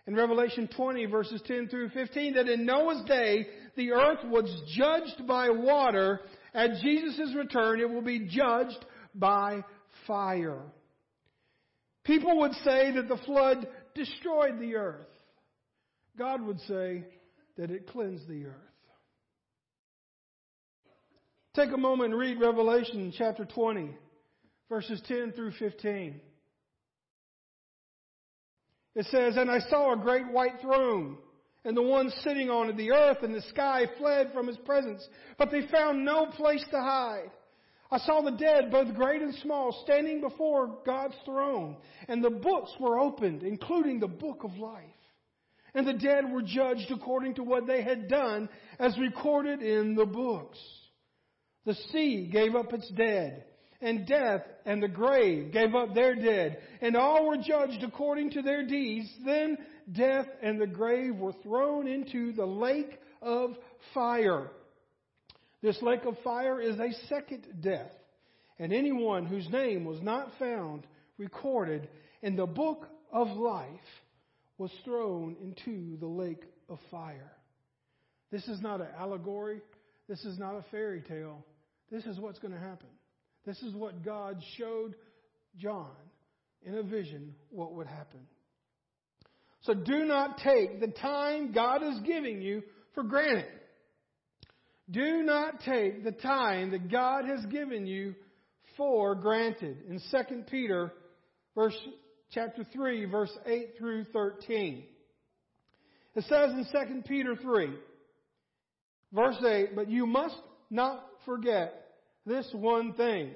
in 0.07 0.15
Revelation 0.15 0.71
20, 0.75 1.05
verses 1.05 1.43
10 1.47 1.69
through 1.69 1.91
15, 1.91 2.35
that 2.35 2.49
in 2.49 2.65
Noah's 2.65 3.05
day, 3.05 3.47
the 3.77 3.93
earth 3.93 4.25
was 4.25 4.51
judged 4.75 5.27
by 5.27 5.51
water. 5.51 6.21
At 6.55 6.81
Jesus' 6.81 7.35
return, 7.37 7.81
it 7.81 7.91
will 7.91 8.01
be 8.01 8.27
judged 8.27 8.83
by 9.15 9.63
fire. 10.07 10.63
People 12.05 12.39
would 12.39 12.55
say 12.65 12.91
that 12.93 13.07
the 13.07 13.19
flood 13.27 13.69
destroyed 13.99 14.59
the 14.59 14.77
earth. 14.77 15.07
God 16.17 16.41
would 16.43 16.61
say 16.61 17.05
that 17.57 17.71
it 17.71 17.89
cleansed 17.89 18.27
the 18.29 18.47
earth. 18.47 18.55
Take 21.55 21.73
a 21.73 21.77
moment 21.77 22.13
and 22.13 22.21
read 22.21 22.41
Revelation 22.41 23.13
chapter 23.17 23.45
20, 23.45 23.91
verses 24.69 25.03
10 25.09 25.33
through 25.33 25.53
15. 25.59 26.21
It 28.95 29.07
says, 29.07 29.37
And 29.37 29.51
I 29.51 29.59
saw 29.69 29.93
a 29.93 29.97
great 29.97 30.31
white 30.31 30.61
throne 30.61 31.19
and 31.65 31.77
the 31.77 31.83
one 31.83 32.11
sitting 32.23 32.49
on 32.49 32.71
it. 32.71 32.77
The 32.77 32.93
earth 32.93 33.19
and 33.23 33.35
the 33.35 33.43
sky 33.43 33.87
fled 33.99 34.31
from 34.33 34.47
his 34.47 34.57
presence, 34.59 35.07
but 35.37 35.51
they 35.51 35.67
found 35.67 36.05
no 36.05 36.27
place 36.27 36.65
to 36.71 36.81
hide. 36.81 37.31
I 37.91 37.99
saw 37.99 38.21
the 38.21 38.33
dead, 38.33 38.71
both 38.71 38.95
great 38.95 39.23
and 39.23 39.35
small, 39.37 39.73
standing 39.85 40.21
before 40.21 40.79
God's 40.85 41.17
throne, 41.25 41.77
and 42.07 42.23
the 42.23 42.31
books 42.31 42.71
were 42.79 42.99
opened, 42.99 43.43
including 43.43 43.99
the 43.99 44.09
book 44.09 44.45
of 44.45 44.59
life. 44.59 44.85
And 45.75 45.87
the 45.87 45.95
dead 45.95 46.31
were 46.31 46.43
judged 46.43 46.91
according 46.91 47.35
to 47.37 47.43
what 47.43 47.67
they 47.67 47.83
had 47.83 48.09
done, 48.09 48.49
as 48.79 48.99
recorded 48.99 49.63
in 49.63 49.95
the 49.95 50.07
books. 50.07 50.59
The 51.65 51.75
sea 51.93 52.29
gave 52.31 52.55
up 52.55 52.73
its 52.73 52.89
dead, 52.91 53.45
and 53.81 54.07
death 54.07 54.43
and 54.67 54.83
the 54.83 54.89
grave 54.89 55.53
gave 55.53 55.75
up 55.75 55.95
their 55.95 56.15
dead, 56.15 56.59
and 56.81 56.97
all 56.97 57.27
were 57.27 57.37
judged 57.37 57.83
according 57.83 58.33
to 58.33 58.43
their 58.43 58.67
deeds. 58.67 59.09
Then 59.25 59.57
death 59.93 60.27
and 60.43 60.61
the 60.61 60.67
grave 60.67 61.17
were 61.17 61.35
thrown 61.43 61.87
into 61.87 62.33
the 62.33 62.47
lake 62.47 62.99
of 63.23 63.57
fire. 63.95 64.51
This 65.63 65.81
lake 65.83 66.05
of 66.05 66.17
fire 66.23 66.61
is 66.61 66.79
a 66.79 66.93
second 67.09 67.47
death, 67.61 67.91
and 68.59 68.73
anyone 68.73 69.27
whose 69.27 69.49
name 69.49 69.85
was 69.85 70.01
not 70.01 70.31
found 70.39 70.87
recorded 71.17 71.89
in 72.23 72.37
the 72.37 72.47
book 72.47 72.87
of 73.13 73.29
life 73.29 73.69
was 74.57 74.71
thrown 74.85 75.37
into 75.43 75.97
the 75.99 76.07
lake 76.07 76.45
of 76.69 76.79
fire. 76.91 77.33
This 78.31 78.47
is 78.47 78.61
not 78.61 78.81
an 78.81 78.89
allegory. 78.99 79.61
This 80.09 80.25
is 80.25 80.39
not 80.39 80.55
a 80.55 80.65
fairy 80.71 81.03
tale. 81.03 81.45
This 81.91 82.05
is 82.05 82.19
what's 82.19 82.39
going 82.39 82.55
to 82.55 82.61
happen. 82.61 82.89
This 83.47 83.61
is 83.63 83.75
what 83.75 84.05
God 84.05 84.43
showed 84.57 84.95
John 85.57 85.91
in 86.63 86.75
a 86.75 86.83
vision 86.83 87.35
what 87.51 87.73
would 87.75 87.87
happen. 87.87 88.21
So 89.63 89.75
do 89.75 90.05
not 90.05 90.39
take 90.39 90.81
the 90.81 90.89
time 90.89 91.53
God 91.53 91.83
is 91.83 91.99
giving 92.05 92.43
you 92.43 92.63
for 92.95 93.03
granted. 93.03 93.47
Do 94.91 95.23
not 95.23 95.61
take 95.61 96.03
the 96.05 96.13
time 96.13 96.71
that 96.71 96.91
God 96.91 97.27
has 97.27 97.45
given 97.47 97.87
you 97.87 98.15
for 98.77 99.15
granted. 99.15 99.79
In 99.89 100.01
2 100.11 100.43
Peter 100.51 100.93
verse 101.55 101.77
chapter 102.31 102.65
3 102.73 103.05
verse 103.07 103.37
8 103.45 103.75
through 103.79 104.05
13. 104.13 104.85
It 106.15 106.25
says 106.25 106.53
in 106.53 106.67
2 106.73 107.03
Peter 107.07 107.37
3 107.37 107.71
verse 109.13 109.37
8, 109.45 109.77
but 109.77 109.91
you 109.91 110.07
must 110.07 110.37
not 110.71 111.05
forget 111.27 111.89
this 112.25 112.49
one 112.53 112.95
thing. 112.95 113.33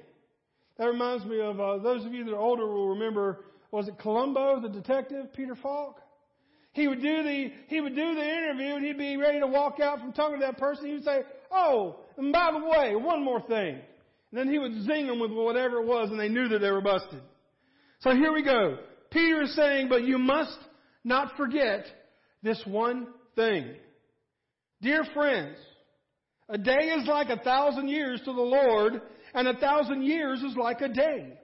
That 0.77 0.85
reminds 0.85 1.25
me 1.25 1.39
of 1.39 1.59
uh, 1.59 1.77
those 1.77 2.05
of 2.05 2.13
you 2.13 2.25
that 2.25 2.33
are 2.33 2.39
older 2.39 2.65
will 2.65 2.89
remember 2.89 3.45
was 3.71 3.87
it 3.87 3.97
Columbo, 3.99 4.59
the 4.61 4.69
detective, 4.69 5.33
Peter 5.33 5.55
Falk? 5.55 5.99
He 6.73 6.87
would 6.87 7.01
do 7.01 7.23
the 7.23 7.51
he 7.67 7.81
would 7.81 7.95
do 7.95 8.15
the 8.15 8.23
interview 8.23 8.75
and 8.75 8.85
he'd 8.85 8.97
be 8.97 9.17
ready 9.17 9.39
to 9.39 9.47
walk 9.47 9.79
out 9.79 9.99
from 9.99 10.11
talking 10.13 10.39
to 10.39 10.45
that 10.45 10.57
person. 10.57 10.87
He 10.87 10.93
would 10.93 11.03
say, 11.03 11.21
"Oh, 11.53 11.99
and 12.17 12.33
by 12.33 12.51
the 12.51 12.65
way, 12.65 12.95
one 12.95 13.23
more 13.23 13.41
thing." 13.41 13.75
And 13.75 14.39
then 14.39 14.49
he 14.49 14.57
would 14.57 14.81
zing 14.81 15.07
them 15.07 15.19
with 15.19 15.31
whatever 15.31 15.77
it 15.77 15.85
was, 15.85 16.09
and 16.09 16.19
they 16.19 16.29
knew 16.29 16.47
that 16.49 16.59
they 16.59 16.71
were 16.71 16.81
busted. 16.81 17.21
So 17.99 18.11
here 18.11 18.33
we 18.33 18.41
go. 18.41 18.79
Peter 19.11 19.43
is 19.43 19.55
saying, 19.55 19.89
"But 19.89 20.03
you 20.03 20.17
must 20.17 20.57
not 21.03 21.37
forget 21.37 21.85
this 22.41 22.65
one 22.65 23.13
thing, 23.35 23.75
dear 24.81 25.03
friends. 25.13 25.57
A 26.49 26.57
day 26.57 26.89
is 26.89 27.07
like 27.07 27.29
a 27.29 27.37
thousand 27.37 27.87
years 27.87 28.19
to 28.21 28.33
the 28.33 28.41
Lord, 28.41 29.01
and 29.33 29.47
a 29.47 29.53
thousand 29.53 30.03
years 30.03 30.41
is 30.41 30.57
like 30.57 30.81
a 30.81 30.89
day." 30.89 31.37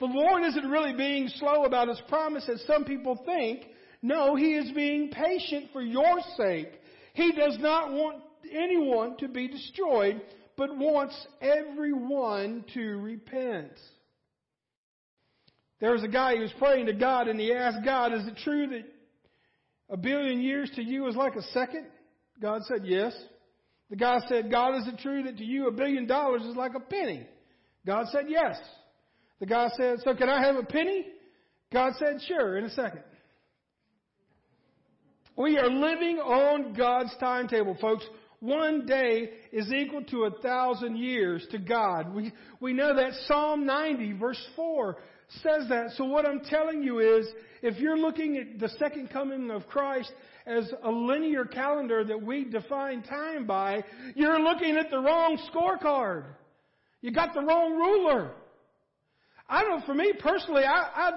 The 0.00 0.06
Lord 0.06 0.42
isn't 0.42 0.68
really 0.68 0.94
being 0.94 1.28
slow 1.28 1.62
about 1.64 1.86
His 1.86 2.00
promise 2.08 2.48
as 2.48 2.60
some 2.64 2.84
people 2.84 3.14
think. 3.24 3.68
No, 4.02 4.34
He 4.34 4.54
is 4.54 4.72
being 4.72 5.10
patient 5.10 5.70
for 5.72 5.80
your 5.80 6.20
sake. 6.36 6.72
He 7.14 7.30
does 7.30 7.56
not 7.60 7.92
want 7.92 8.20
anyone 8.52 9.16
to 9.18 9.28
be 9.28 9.48
destroyed, 9.48 10.20
but 10.56 10.76
wants 10.76 11.14
everyone 11.40 12.64
to 12.74 12.96
repent. 12.98 13.72
There 15.80 15.92
was 15.92 16.04
a 16.04 16.08
guy 16.08 16.36
who 16.36 16.42
was 16.42 16.52
praying 16.58 16.86
to 16.86 16.92
God 16.92 17.26
and 17.26 17.40
he 17.40 17.52
asked 17.52 17.84
God, 17.84 18.12
is 18.12 18.26
it 18.26 18.36
true 18.44 18.68
that 18.68 18.84
a 19.90 19.96
billion 19.96 20.40
years 20.40 20.70
to 20.76 20.82
you 20.82 21.06
is 21.08 21.16
like 21.16 21.34
a 21.34 21.42
second? 21.52 21.86
God 22.40 22.62
said, 22.68 22.82
yes. 22.84 23.12
The 23.90 23.96
guy 23.96 24.20
said, 24.28 24.50
God, 24.50 24.76
is 24.76 24.86
it 24.86 24.98
true 25.00 25.24
that 25.24 25.36
to 25.38 25.44
you 25.44 25.68
a 25.68 25.72
billion 25.72 26.06
dollars 26.06 26.42
is 26.42 26.56
like 26.56 26.74
a 26.74 26.80
penny? 26.80 27.26
God 27.84 28.06
said, 28.12 28.26
yes. 28.28 28.58
The 29.40 29.46
guy 29.46 29.68
said, 29.76 29.98
so 30.04 30.14
can 30.14 30.28
I 30.28 30.40
have 30.44 30.56
a 30.56 30.62
penny? 30.62 31.04
God 31.72 31.94
said, 31.98 32.20
sure, 32.28 32.56
in 32.58 32.64
a 32.64 32.70
second. 32.70 33.02
We 35.36 35.58
are 35.58 35.68
living 35.68 36.18
on 36.18 36.74
God's 36.74 37.14
timetable, 37.18 37.76
folks. 37.80 38.04
One 38.42 38.86
day 38.86 39.30
is 39.52 39.72
equal 39.72 40.02
to 40.06 40.24
a 40.24 40.32
thousand 40.42 40.96
years 40.96 41.46
to 41.52 41.58
God. 41.58 42.12
We, 42.12 42.32
we 42.58 42.72
know 42.72 42.92
that 42.96 43.12
Psalm 43.28 43.64
90 43.64 44.14
verse 44.14 44.44
4 44.56 44.96
says 45.44 45.68
that. 45.68 45.92
So 45.96 46.06
what 46.06 46.26
I'm 46.26 46.40
telling 46.40 46.82
you 46.82 46.98
is, 46.98 47.24
if 47.62 47.78
you're 47.78 47.96
looking 47.96 48.36
at 48.38 48.58
the 48.58 48.68
second 48.80 49.10
coming 49.10 49.48
of 49.52 49.68
Christ 49.68 50.10
as 50.44 50.68
a 50.82 50.90
linear 50.90 51.44
calendar 51.44 52.02
that 52.02 52.20
we 52.20 52.44
define 52.44 53.04
time 53.04 53.46
by, 53.46 53.84
you're 54.16 54.40
looking 54.40 54.76
at 54.76 54.90
the 54.90 54.98
wrong 54.98 55.38
scorecard. 55.54 56.24
You 57.00 57.12
got 57.12 57.34
the 57.34 57.42
wrong 57.42 57.76
ruler. 57.76 58.32
I 59.48 59.62
know 59.62 59.82
for 59.86 59.94
me 59.94 60.14
personally, 60.18 60.64
I 60.64 61.12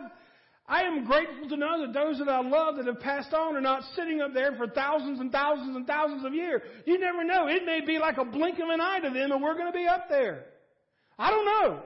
I 0.68 0.84
am 0.84 1.06
grateful 1.06 1.48
to 1.50 1.58
know 1.58 1.82
that 1.82 1.94
those 1.94 2.18
that 2.18 2.28
I 2.28 2.42
love 2.42 2.78
that 2.78 2.88
have 2.88 3.00
passed 3.00 3.34
on 3.34 3.56
are 3.56 3.62
not 3.62 3.84
sitting 3.96 4.20
up 4.22 4.34
there 4.34 4.56
for 4.56 4.68
thousands 4.68 5.20
and 5.20 5.32
thousands 5.32 5.76
and 5.76 5.86
thousands 5.86 6.26
of 6.26 6.34
years. 6.34 6.62
You 6.86 7.00
never 7.00 7.24
know. 7.24 7.48
It 7.48 7.66
may 7.66 7.82
be 7.86 8.00
like 8.00 8.18
a 8.18 8.26
blink 8.26 8.58
of 8.58 8.70
an 8.70 8.82
eye 8.82 9.00
to 9.02 9.10
them 9.10 9.32
and 9.32 9.44
we're 9.44 9.54
going 9.54 9.72
to 9.72 9.78
be 9.78 9.86
up 9.86 10.10
there. 10.10 10.46
I 11.20 11.30
don't 11.30 11.46
know. 11.46 11.84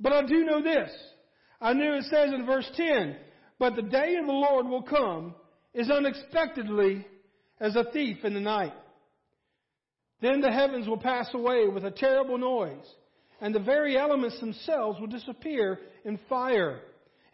But 0.00 0.12
I 0.12 0.24
do 0.24 0.44
know 0.44 0.62
this. 0.62 0.90
I 1.60 1.74
knew 1.74 1.94
it 1.94 2.04
says 2.04 2.32
in 2.32 2.46
verse 2.46 2.68
10, 2.74 3.16
but 3.58 3.76
the 3.76 3.82
day 3.82 4.16
of 4.16 4.26
the 4.26 4.32
Lord 4.32 4.66
will 4.66 4.82
come 4.82 5.34
as 5.74 5.90
unexpectedly 5.90 7.06
as 7.60 7.76
a 7.76 7.84
thief 7.92 8.24
in 8.24 8.34
the 8.34 8.40
night. 8.40 8.72
Then 10.20 10.40
the 10.40 10.50
heavens 10.50 10.88
will 10.88 10.98
pass 10.98 11.28
away 11.34 11.68
with 11.68 11.84
a 11.84 11.90
terrible 11.90 12.38
noise, 12.38 12.86
and 13.40 13.54
the 13.54 13.60
very 13.60 13.96
elements 13.96 14.40
themselves 14.40 14.98
will 14.98 15.06
disappear 15.06 15.78
in 16.04 16.18
fire 16.28 16.80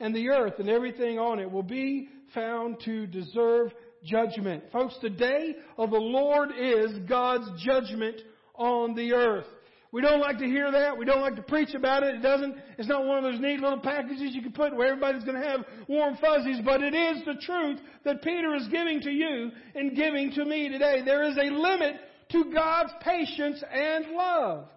and 0.00 0.14
the 0.14 0.30
earth 0.30 0.54
and 0.58 0.68
everything 0.68 1.18
on 1.18 1.38
it 1.38 1.50
will 1.50 1.62
be 1.62 2.08
found 2.34 2.80
to 2.84 3.06
deserve 3.06 3.72
judgment. 4.04 4.64
Folks, 4.72 4.96
the 5.02 5.10
day 5.10 5.54
of 5.76 5.90
the 5.90 5.98
Lord 5.98 6.50
is 6.58 6.90
God's 7.08 7.48
judgment 7.62 8.16
on 8.54 8.94
the 8.94 9.12
earth. 9.12 9.46
We 9.92 10.02
don't 10.02 10.20
like 10.20 10.38
to 10.38 10.46
hear 10.46 10.70
that. 10.70 10.96
We 10.96 11.04
don't 11.04 11.20
like 11.20 11.34
to 11.34 11.42
preach 11.42 11.74
about 11.74 12.04
it. 12.04 12.14
It 12.14 12.22
doesn't, 12.22 12.54
it's 12.78 12.88
not 12.88 13.04
one 13.04 13.18
of 13.18 13.24
those 13.24 13.40
neat 13.40 13.58
little 13.60 13.80
packages 13.80 14.34
you 14.34 14.40
can 14.40 14.52
put 14.52 14.74
where 14.74 14.86
everybody's 14.86 15.24
going 15.24 15.40
to 15.40 15.46
have 15.46 15.64
warm 15.88 16.16
fuzzies, 16.20 16.60
but 16.64 16.80
it 16.80 16.94
is 16.94 17.24
the 17.24 17.34
truth 17.40 17.80
that 18.04 18.22
Peter 18.22 18.54
is 18.54 18.68
giving 18.68 19.00
to 19.00 19.10
you 19.10 19.50
and 19.74 19.96
giving 19.96 20.30
to 20.32 20.44
me 20.44 20.68
today. 20.68 21.02
There 21.04 21.24
is 21.24 21.36
a 21.36 21.52
limit 21.52 21.96
to 22.30 22.52
God's 22.54 22.92
patience 23.00 23.62
and 23.72 24.12
love. 24.12 24.68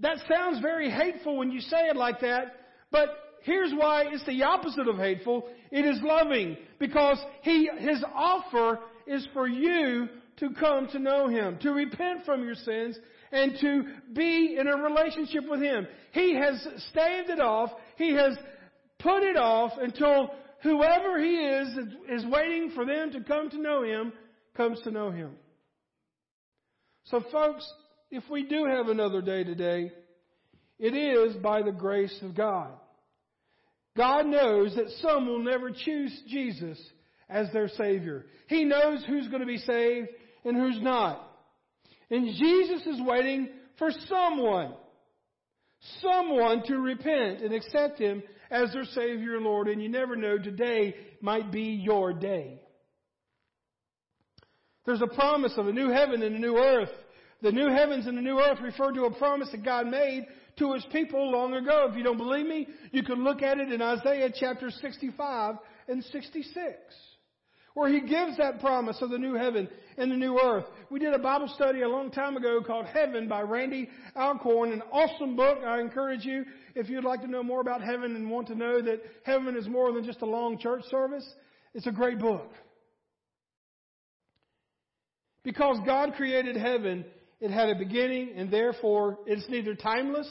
That 0.00 0.18
sounds 0.28 0.60
very 0.60 0.90
hateful 0.90 1.38
when 1.38 1.50
you 1.50 1.60
say 1.60 1.88
it 1.88 1.96
like 1.96 2.20
that, 2.20 2.54
but 2.90 3.08
here's 3.42 3.72
why 3.72 4.04
it's 4.06 4.24
the 4.26 4.42
opposite 4.42 4.88
of 4.88 4.96
hateful. 4.96 5.48
It 5.70 5.84
is 5.84 6.00
loving 6.02 6.56
because 6.78 7.18
he, 7.42 7.68
his 7.78 8.02
offer 8.14 8.80
is 9.06 9.26
for 9.32 9.48
you 9.48 10.08
to 10.38 10.50
come 10.58 10.88
to 10.88 10.98
know 10.98 11.28
him, 11.28 11.58
to 11.60 11.70
repent 11.72 12.24
from 12.24 12.44
your 12.44 12.54
sins, 12.54 12.98
and 13.32 13.56
to 13.60 13.84
be 14.14 14.56
in 14.58 14.66
a 14.66 14.76
relationship 14.76 15.48
with 15.48 15.60
him. 15.60 15.86
He 16.12 16.34
has 16.34 16.66
staved 16.90 17.30
it 17.30 17.40
off. 17.40 17.70
He 17.96 18.14
has 18.14 18.36
put 18.98 19.22
it 19.22 19.36
off 19.36 19.72
until 19.80 20.30
whoever 20.62 21.18
he 21.18 21.36
is 21.36 21.68
is 22.08 22.24
waiting 22.26 22.72
for 22.74 22.84
them 22.84 23.12
to 23.12 23.22
come 23.22 23.50
to 23.50 23.60
know 23.60 23.82
him 23.82 24.12
comes 24.56 24.80
to 24.82 24.90
know 24.90 25.10
him. 25.10 25.32
So 27.04 27.22
folks, 27.32 27.70
if 28.10 28.24
we 28.30 28.44
do 28.44 28.64
have 28.64 28.88
another 28.88 29.22
day 29.22 29.44
today, 29.44 29.92
it 30.78 30.94
is 30.94 31.36
by 31.36 31.62
the 31.62 31.72
grace 31.72 32.16
of 32.22 32.34
God. 32.34 32.72
God 33.96 34.26
knows 34.26 34.74
that 34.76 34.90
some 35.00 35.26
will 35.26 35.42
never 35.42 35.70
choose 35.70 36.22
Jesus 36.28 36.78
as 37.28 37.52
their 37.52 37.68
Savior. 37.68 38.26
He 38.48 38.64
knows 38.64 39.04
who's 39.06 39.28
going 39.28 39.40
to 39.40 39.46
be 39.46 39.58
saved 39.58 40.08
and 40.44 40.56
who's 40.56 40.80
not. 40.80 41.26
And 42.10 42.26
Jesus 42.26 42.86
is 42.86 43.00
waiting 43.00 43.48
for 43.78 43.90
someone, 44.08 44.74
someone 46.00 46.62
to 46.66 46.76
repent 46.78 47.40
and 47.40 47.54
accept 47.54 47.98
Him 47.98 48.22
as 48.50 48.72
their 48.72 48.84
Savior 48.84 49.36
and 49.36 49.44
Lord. 49.44 49.68
And 49.68 49.82
you 49.82 49.88
never 49.88 50.16
know, 50.16 50.38
today 50.38 50.94
might 51.20 51.52
be 51.52 51.62
your 51.62 52.12
day. 52.12 52.60
There's 54.86 55.02
a 55.02 55.14
promise 55.14 55.52
of 55.56 55.68
a 55.68 55.72
new 55.72 55.90
heaven 55.90 56.22
and 56.22 56.34
a 56.34 56.38
new 56.38 56.56
earth. 56.56 56.90
The 57.42 57.52
new 57.52 57.68
heavens 57.68 58.06
and 58.06 58.16
the 58.18 58.22
new 58.22 58.38
earth 58.38 58.58
refer 58.60 58.92
to 58.92 59.04
a 59.04 59.14
promise 59.14 59.48
that 59.52 59.64
God 59.64 59.86
made 59.86 60.26
to 60.58 60.74
his 60.74 60.84
people 60.92 61.30
long 61.30 61.54
ago. 61.54 61.88
If 61.90 61.96
you 61.96 62.02
don't 62.02 62.18
believe 62.18 62.46
me, 62.46 62.68
you 62.92 63.02
can 63.02 63.24
look 63.24 63.42
at 63.42 63.58
it 63.58 63.72
in 63.72 63.80
Isaiah 63.80 64.30
chapter 64.34 64.70
65 64.70 65.56
and 65.88 66.04
66. 66.04 66.76
where 67.74 67.90
He 67.90 68.00
gives 68.00 68.36
that 68.38 68.60
promise 68.60 69.00
of 69.00 69.10
the 69.10 69.18
new 69.18 69.34
heaven 69.34 69.68
and 69.96 70.10
the 70.10 70.16
new 70.16 70.38
earth. 70.38 70.66
We 70.90 70.98
did 70.98 71.14
a 71.14 71.18
Bible 71.18 71.48
study 71.54 71.82
a 71.82 71.88
long 71.88 72.10
time 72.10 72.36
ago 72.36 72.60
called 72.66 72.86
Heaven 72.86 73.28
by 73.28 73.42
Randy 73.42 73.88
Alcorn, 74.16 74.72
an 74.72 74.82
awesome 74.92 75.36
book. 75.36 75.58
I 75.66 75.80
encourage 75.80 76.24
you, 76.24 76.44
if 76.74 76.88
you'd 76.88 77.04
like 77.04 77.22
to 77.22 77.28
know 77.28 77.42
more 77.42 77.60
about 77.60 77.82
heaven 77.82 78.16
and 78.16 78.30
want 78.30 78.48
to 78.48 78.54
know 78.54 78.82
that 78.82 79.00
heaven 79.24 79.56
is 79.56 79.68
more 79.68 79.92
than 79.92 80.04
just 80.04 80.22
a 80.22 80.26
long 80.26 80.58
church 80.58 80.82
service, 80.90 81.26
it's 81.74 81.86
a 81.86 81.92
great 81.92 82.18
book. 82.18 82.50
Because 85.42 85.78
God 85.86 86.14
created 86.14 86.56
heaven, 86.56 87.04
it 87.40 87.50
had 87.50 87.68
a 87.70 87.74
beginning 87.74 88.32
and 88.36 88.50
therefore 88.50 89.18
it's 89.26 89.48
neither 89.48 89.74
timeless 89.74 90.28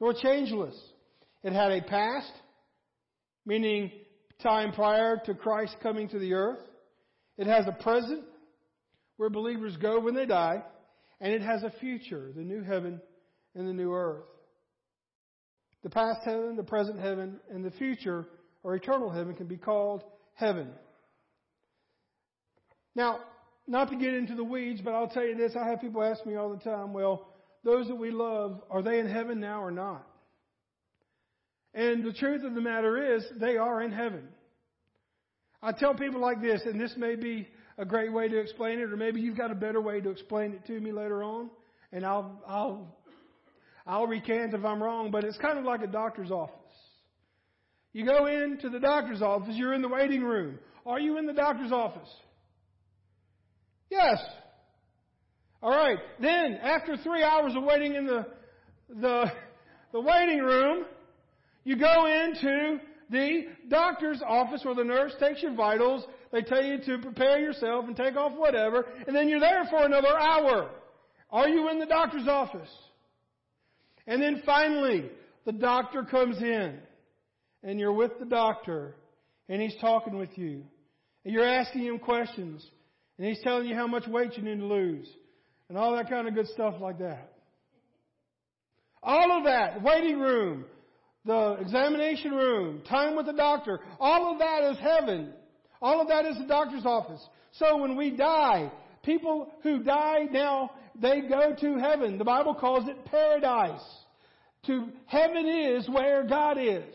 nor 0.00 0.14
changeless. 0.14 0.78
It 1.42 1.52
had 1.52 1.72
a 1.72 1.82
past, 1.82 2.32
meaning 3.44 3.90
time 4.42 4.72
prior 4.72 5.20
to 5.26 5.34
Christ 5.34 5.76
coming 5.82 6.08
to 6.08 6.18
the 6.18 6.34
earth. 6.34 6.60
It 7.36 7.46
has 7.46 7.66
a 7.66 7.82
present, 7.82 8.24
where 9.16 9.30
believers 9.30 9.76
go 9.76 10.00
when 10.00 10.14
they 10.14 10.26
die. 10.26 10.62
And 11.20 11.32
it 11.32 11.42
has 11.42 11.62
a 11.62 11.70
future, 11.78 12.32
the 12.34 12.42
new 12.42 12.62
heaven 12.62 13.00
and 13.54 13.68
the 13.68 13.72
new 13.72 13.92
earth. 13.92 14.24
The 15.84 15.90
past 15.90 16.20
heaven, 16.24 16.56
the 16.56 16.64
present 16.64 16.98
heaven, 16.98 17.38
and 17.48 17.64
the 17.64 17.70
future 17.72 18.26
or 18.64 18.74
eternal 18.74 19.10
heaven 19.10 19.34
can 19.34 19.46
be 19.46 19.56
called 19.56 20.02
heaven. 20.34 20.68
Now, 22.94 23.20
not 23.66 23.90
to 23.90 23.96
get 23.96 24.14
into 24.14 24.34
the 24.34 24.44
weeds, 24.44 24.80
but 24.82 24.94
I'll 24.94 25.08
tell 25.08 25.24
you 25.24 25.36
this. 25.36 25.52
I 25.56 25.68
have 25.68 25.80
people 25.80 26.02
ask 26.02 26.24
me 26.26 26.34
all 26.34 26.50
the 26.50 26.62
time, 26.62 26.92
well, 26.92 27.28
those 27.64 27.86
that 27.88 27.94
we 27.94 28.10
love, 28.10 28.60
are 28.70 28.82
they 28.82 28.98
in 28.98 29.08
heaven 29.08 29.40
now 29.40 29.62
or 29.62 29.70
not? 29.70 30.06
And 31.74 32.04
the 32.04 32.12
truth 32.12 32.44
of 32.44 32.54
the 32.54 32.60
matter 32.60 33.16
is, 33.16 33.24
they 33.40 33.56
are 33.56 33.82
in 33.82 33.92
heaven. 33.92 34.28
I 35.62 35.72
tell 35.72 35.94
people 35.94 36.20
like 36.20 36.42
this, 36.42 36.62
and 36.64 36.80
this 36.80 36.94
may 36.96 37.14
be 37.14 37.48
a 37.78 37.84
great 37.84 38.12
way 38.12 38.28
to 38.28 38.38
explain 38.38 38.80
it, 38.80 38.92
or 38.92 38.96
maybe 38.96 39.20
you've 39.20 39.36
got 39.36 39.50
a 39.50 39.54
better 39.54 39.80
way 39.80 40.00
to 40.00 40.10
explain 40.10 40.52
it 40.52 40.66
to 40.66 40.78
me 40.78 40.92
later 40.92 41.22
on, 41.22 41.50
and 41.92 42.04
I'll, 42.04 42.42
I'll, 42.46 42.98
I'll 43.86 44.06
recant 44.06 44.54
if 44.54 44.64
I'm 44.64 44.82
wrong, 44.82 45.10
but 45.10 45.24
it's 45.24 45.38
kind 45.38 45.58
of 45.58 45.64
like 45.64 45.82
a 45.82 45.86
doctor's 45.86 46.30
office. 46.30 46.56
You 47.92 48.04
go 48.04 48.26
into 48.26 48.68
the 48.68 48.80
doctor's 48.80 49.22
office, 49.22 49.54
you're 49.54 49.72
in 49.72 49.82
the 49.82 49.88
waiting 49.88 50.22
room. 50.22 50.58
Are 50.84 50.98
you 50.98 51.18
in 51.18 51.26
the 51.26 51.32
doctor's 51.32 51.72
office? 51.72 52.08
Yes. 53.92 54.22
All 55.62 55.70
right. 55.70 55.98
Then, 56.18 56.54
after 56.62 56.96
three 56.96 57.22
hours 57.22 57.52
of 57.54 57.62
waiting 57.62 57.94
in 57.94 58.06
the, 58.06 58.26
the, 58.88 59.30
the 59.92 60.00
waiting 60.00 60.38
room, 60.38 60.86
you 61.64 61.76
go 61.76 62.06
into 62.06 62.78
the 63.10 63.48
doctor's 63.68 64.22
office 64.26 64.62
where 64.64 64.74
the 64.74 64.82
nurse 64.82 65.12
takes 65.20 65.42
your 65.42 65.54
vitals. 65.54 66.06
They 66.32 66.40
tell 66.40 66.64
you 66.64 66.78
to 66.86 67.02
prepare 67.02 67.38
yourself 67.38 67.84
and 67.86 67.94
take 67.94 68.16
off 68.16 68.32
whatever. 68.34 68.86
And 69.06 69.14
then 69.14 69.28
you're 69.28 69.40
there 69.40 69.66
for 69.68 69.84
another 69.84 70.18
hour. 70.18 70.70
Are 71.30 71.48
you 71.50 71.68
in 71.68 71.78
the 71.78 71.84
doctor's 71.84 72.26
office? 72.26 72.70
And 74.06 74.22
then 74.22 74.42
finally, 74.46 75.10
the 75.44 75.52
doctor 75.52 76.02
comes 76.02 76.38
in. 76.40 76.78
And 77.62 77.78
you're 77.78 77.92
with 77.92 78.18
the 78.18 78.24
doctor. 78.24 78.96
And 79.50 79.60
he's 79.60 79.76
talking 79.82 80.16
with 80.16 80.30
you. 80.36 80.62
And 81.26 81.34
you're 81.34 81.46
asking 81.46 81.82
him 81.82 81.98
questions. 81.98 82.66
And 83.18 83.26
he's 83.26 83.40
telling 83.42 83.66
you 83.66 83.74
how 83.74 83.86
much 83.86 84.06
weight 84.06 84.36
you 84.36 84.42
need 84.42 84.58
to 84.58 84.66
lose. 84.66 85.06
And 85.68 85.78
all 85.78 85.94
that 85.96 86.08
kind 86.08 86.28
of 86.28 86.34
good 86.34 86.48
stuff 86.48 86.74
like 86.80 86.98
that. 86.98 87.32
All 89.02 89.38
of 89.38 89.44
that, 89.44 89.82
waiting 89.82 90.20
room, 90.20 90.64
the 91.24 91.56
examination 91.60 92.32
room, 92.32 92.82
time 92.88 93.16
with 93.16 93.26
the 93.26 93.32
doctor, 93.32 93.80
all 93.98 94.32
of 94.32 94.38
that 94.38 94.64
is 94.70 94.78
heaven. 94.78 95.32
All 95.80 96.00
of 96.00 96.08
that 96.08 96.24
is 96.24 96.38
the 96.38 96.46
doctor's 96.46 96.86
office. 96.86 97.20
So 97.52 97.76
when 97.78 97.96
we 97.96 98.10
die, 98.10 98.70
people 99.02 99.50
who 99.62 99.82
die 99.82 100.26
now, 100.30 100.70
they 101.00 101.22
go 101.22 101.54
to 101.60 101.78
heaven. 101.78 102.18
The 102.18 102.24
Bible 102.24 102.54
calls 102.54 102.88
it 102.88 103.04
paradise. 103.06 103.82
To 104.66 104.88
heaven 105.06 105.48
is 105.48 105.88
where 105.88 106.24
God 106.24 106.56
is. 106.58 106.94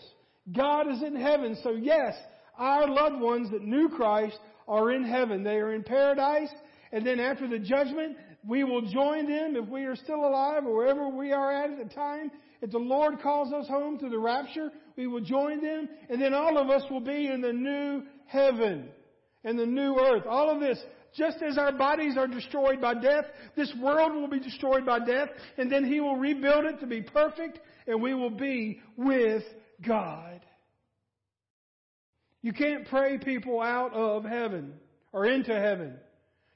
God 0.56 0.90
is 0.90 1.04
in 1.04 1.16
heaven. 1.16 1.58
So 1.64 1.72
yes, 1.72 2.14
our 2.58 2.88
loved 2.88 3.20
ones 3.20 3.52
that 3.52 3.62
knew 3.62 3.90
Christ 3.90 4.38
are 4.68 4.92
in 4.92 5.04
heaven. 5.04 5.44
They 5.44 5.58
are 5.58 5.74
in 5.74 5.84
paradise. 5.84 6.50
And 6.92 7.06
then 7.06 7.20
after 7.20 7.48
the 7.48 7.60
judgment, 7.60 8.18
we 8.48 8.64
will 8.64 8.82
join 8.82 9.30
them 9.30 9.56
if 9.56 9.68
we 9.68 9.86
are 9.86 9.96
still 9.96 10.26
alive 10.26 10.66
or 10.66 10.76
wherever 10.76 11.10
we 11.10 11.32
are 11.32 11.52
at 11.52 11.72
at 11.72 11.78
the 11.78 11.94
time. 11.94 12.32
If 12.62 12.72
the 12.72 12.78
Lord 12.78 13.22
calls 13.22 13.54
us 13.54 13.68
home 13.68 14.00
to 14.00 14.10
the 14.10 14.18
rapture, 14.18 14.72
we 14.96 15.08
will 15.08 15.22
join 15.22 15.62
them. 15.62 15.90
And 16.10 16.22
then 16.22 16.34
all 16.34 16.58
of 16.58 16.70
us 16.70 16.84
will 16.90 17.02
be 17.02 17.28
in 17.28 17.42
the 17.42 17.54
new 17.54 18.04
heaven 18.26 18.90
and 19.44 19.60
the 19.60 19.66
new 19.66 20.00
earth. 20.00 20.24
All 20.28 20.50
of 20.50 20.60
this, 20.60 20.80
just 21.16 21.42
as 21.42 21.58
our 21.58 21.72
bodies 21.72 22.18
are 22.18 22.28
destroyed 22.28 22.82
by 22.82 22.94
death, 22.96 23.26
this 23.56 23.72
world 23.82 24.14
will 24.14 24.30
be 24.30 24.40
destroyed 24.40 24.86
by 24.86 25.00
death. 25.00 25.30
And 25.58 25.72
then 25.72 25.86
He 25.86 26.00
will 26.00 26.16
rebuild 26.16 26.66
it 26.66 26.80
to 26.80 26.88
be 26.88 27.02
perfect 27.02 27.60
and 27.86 28.02
we 28.02 28.14
will 28.14 28.30
be 28.30 28.82
with 28.98 29.44
God. 29.86 30.42
You 32.42 32.54
can't 32.54 32.88
pray 32.88 33.18
people 33.18 33.62
out 33.62 33.94
of 33.94 34.24
heaven 34.24 34.74
or 35.12 35.26
into 35.26 35.54
heaven. 35.54 35.96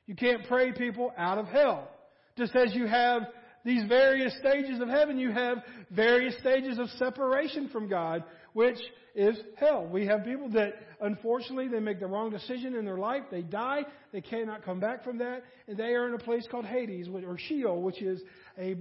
You 0.05 0.15
can't 0.15 0.47
pray 0.47 0.71
people 0.71 1.11
out 1.17 1.37
of 1.37 1.47
hell. 1.47 1.89
Just 2.37 2.55
as 2.55 2.73
you 2.73 2.85
have 2.87 3.23
these 3.63 3.87
various 3.87 4.35
stages 4.39 4.79
of 4.79 4.89
heaven, 4.89 5.19
you 5.19 5.31
have 5.31 5.59
various 5.91 6.35
stages 6.39 6.79
of 6.79 6.89
separation 6.97 7.69
from 7.69 7.87
God, 7.87 8.23
which 8.53 8.77
is 9.13 9.37
hell. 9.57 9.85
We 9.85 10.05
have 10.07 10.23
people 10.23 10.49
that, 10.51 10.73
unfortunately, 10.99 11.67
they 11.67 11.79
make 11.79 11.99
the 11.99 12.07
wrong 12.07 12.31
decision 12.31 12.75
in 12.75 12.85
their 12.85 12.97
life. 12.97 13.23
They 13.29 13.41
die. 13.41 13.85
They 14.11 14.21
cannot 14.21 14.63
come 14.63 14.79
back 14.79 15.03
from 15.03 15.17
that. 15.19 15.43
And 15.67 15.77
they 15.77 15.93
are 15.93 16.07
in 16.07 16.13
a 16.13 16.23
place 16.23 16.47
called 16.49 16.65
Hades, 16.65 17.07
or 17.07 17.37
Sheol, 17.37 17.81
which 17.81 18.01
is 18.01 18.21
a 18.57 18.77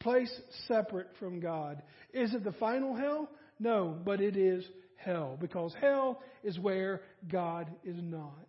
place 0.00 0.32
separate 0.66 1.08
from 1.18 1.40
God. 1.40 1.82
Is 2.12 2.34
it 2.34 2.44
the 2.44 2.52
final 2.52 2.94
hell? 2.94 3.30
No, 3.60 3.96
but 4.04 4.20
it 4.20 4.36
is 4.36 4.64
hell, 4.98 5.36
because 5.40 5.74
hell 5.80 6.20
is 6.42 6.58
where 6.58 7.02
God 7.30 7.70
is 7.84 7.96
not. 8.00 8.48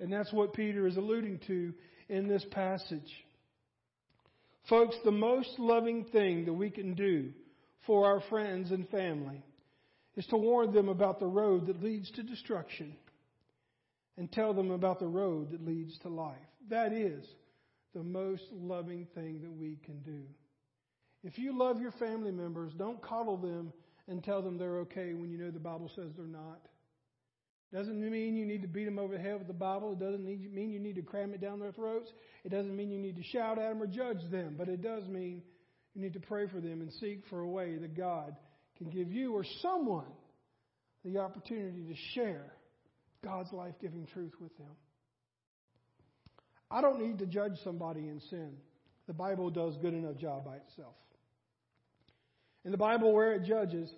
And 0.00 0.12
that's 0.12 0.32
what 0.32 0.54
Peter 0.54 0.86
is 0.86 0.96
alluding 0.96 1.40
to 1.46 1.74
in 2.08 2.28
this 2.28 2.44
passage. 2.50 3.10
Folks, 4.68 4.96
the 5.04 5.10
most 5.10 5.58
loving 5.58 6.04
thing 6.12 6.44
that 6.44 6.52
we 6.52 6.70
can 6.70 6.94
do 6.94 7.30
for 7.86 8.06
our 8.06 8.20
friends 8.28 8.70
and 8.70 8.88
family 8.90 9.42
is 10.16 10.26
to 10.26 10.36
warn 10.36 10.72
them 10.72 10.88
about 10.88 11.20
the 11.20 11.26
road 11.26 11.66
that 11.66 11.82
leads 11.82 12.10
to 12.12 12.22
destruction 12.22 12.94
and 14.16 14.30
tell 14.30 14.52
them 14.52 14.70
about 14.70 14.98
the 14.98 15.06
road 15.06 15.52
that 15.52 15.64
leads 15.64 15.96
to 15.98 16.08
life. 16.08 16.36
That 16.70 16.92
is 16.92 17.24
the 17.94 18.02
most 18.02 18.42
loving 18.52 19.06
thing 19.14 19.40
that 19.42 19.52
we 19.52 19.78
can 19.84 20.00
do. 20.00 20.22
If 21.24 21.38
you 21.38 21.56
love 21.56 21.80
your 21.80 21.92
family 21.92 22.30
members, 22.30 22.72
don't 22.76 23.02
coddle 23.02 23.36
them 23.36 23.72
and 24.08 24.24
tell 24.24 24.42
them 24.42 24.58
they're 24.58 24.78
okay 24.80 25.12
when 25.12 25.30
you 25.30 25.38
know 25.38 25.50
the 25.50 25.58
Bible 25.58 25.90
says 25.94 26.10
they're 26.16 26.26
not. 26.26 26.60
Doesn't 27.72 28.00
mean 28.00 28.34
you 28.34 28.46
need 28.46 28.62
to 28.62 28.68
beat 28.68 28.86
them 28.86 28.98
over 28.98 29.14
the 29.14 29.22
head 29.22 29.38
with 29.38 29.46
the 29.46 29.52
Bible. 29.52 29.92
It 29.92 30.00
doesn't 30.00 30.24
mean 30.24 30.72
you 30.72 30.80
need 30.80 30.96
to 30.96 31.02
cram 31.02 31.34
it 31.34 31.40
down 31.40 31.60
their 31.60 31.72
throats. 31.72 32.10
It 32.44 32.48
doesn't 32.48 32.74
mean 32.74 32.90
you 32.90 32.98
need 32.98 33.16
to 33.16 33.22
shout 33.22 33.58
at 33.58 33.68
them 33.68 33.82
or 33.82 33.86
judge 33.86 34.22
them. 34.30 34.54
But 34.56 34.68
it 34.68 34.80
does 34.80 35.06
mean 35.06 35.42
you 35.94 36.00
need 36.00 36.14
to 36.14 36.20
pray 36.20 36.46
for 36.48 36.60
them 36.60 36.80
and 36.80 36.90
seek 36.94 37.24
for 37.28 37.40
a 37.40 37.48
way 37.48 37.76
that 37.76 37.94
God 37.94 38.34
can 38.78 38.88
give 38.88 39.12
you 39.12 39.34
or 39.34 39.44
someone 39.60 40.06
the 41.04 41.18
opportunity 41.18 41.84
to 41.84 41.94
share 42.14 42.52
God's 43.22 43.52
life 43.52 43.74
giving 43.80 44.06
truth 44.06 44.32
with 44.40 44.56
them. 44.56 44.76
I 46.70 46.80
don't 46.80 47.00
need 47.00 47.18
to 47.18 47.26
judge 47.26 47.58
somebody 47.64 48.08
in 48.08 48.20
sin. 48.30 48.52
The 49.06 49.14
Bible 49.14 49.50
does 49.50 49.76
good 49.78 49.94
enough 49.94 50.16
job 50.16 50.44
by 50.44 50.56
itself. 50.56 50.94
In 52.68 52.72
the 52.72 52.76
Bible, 52.76 53.14
where 53.14 53.32
it 53.32 53.44
judges, 53.44 53.90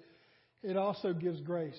it 0.63 0.77
also 0.77 1.13
gives 1.13 1.41
grace. 1.41 1.75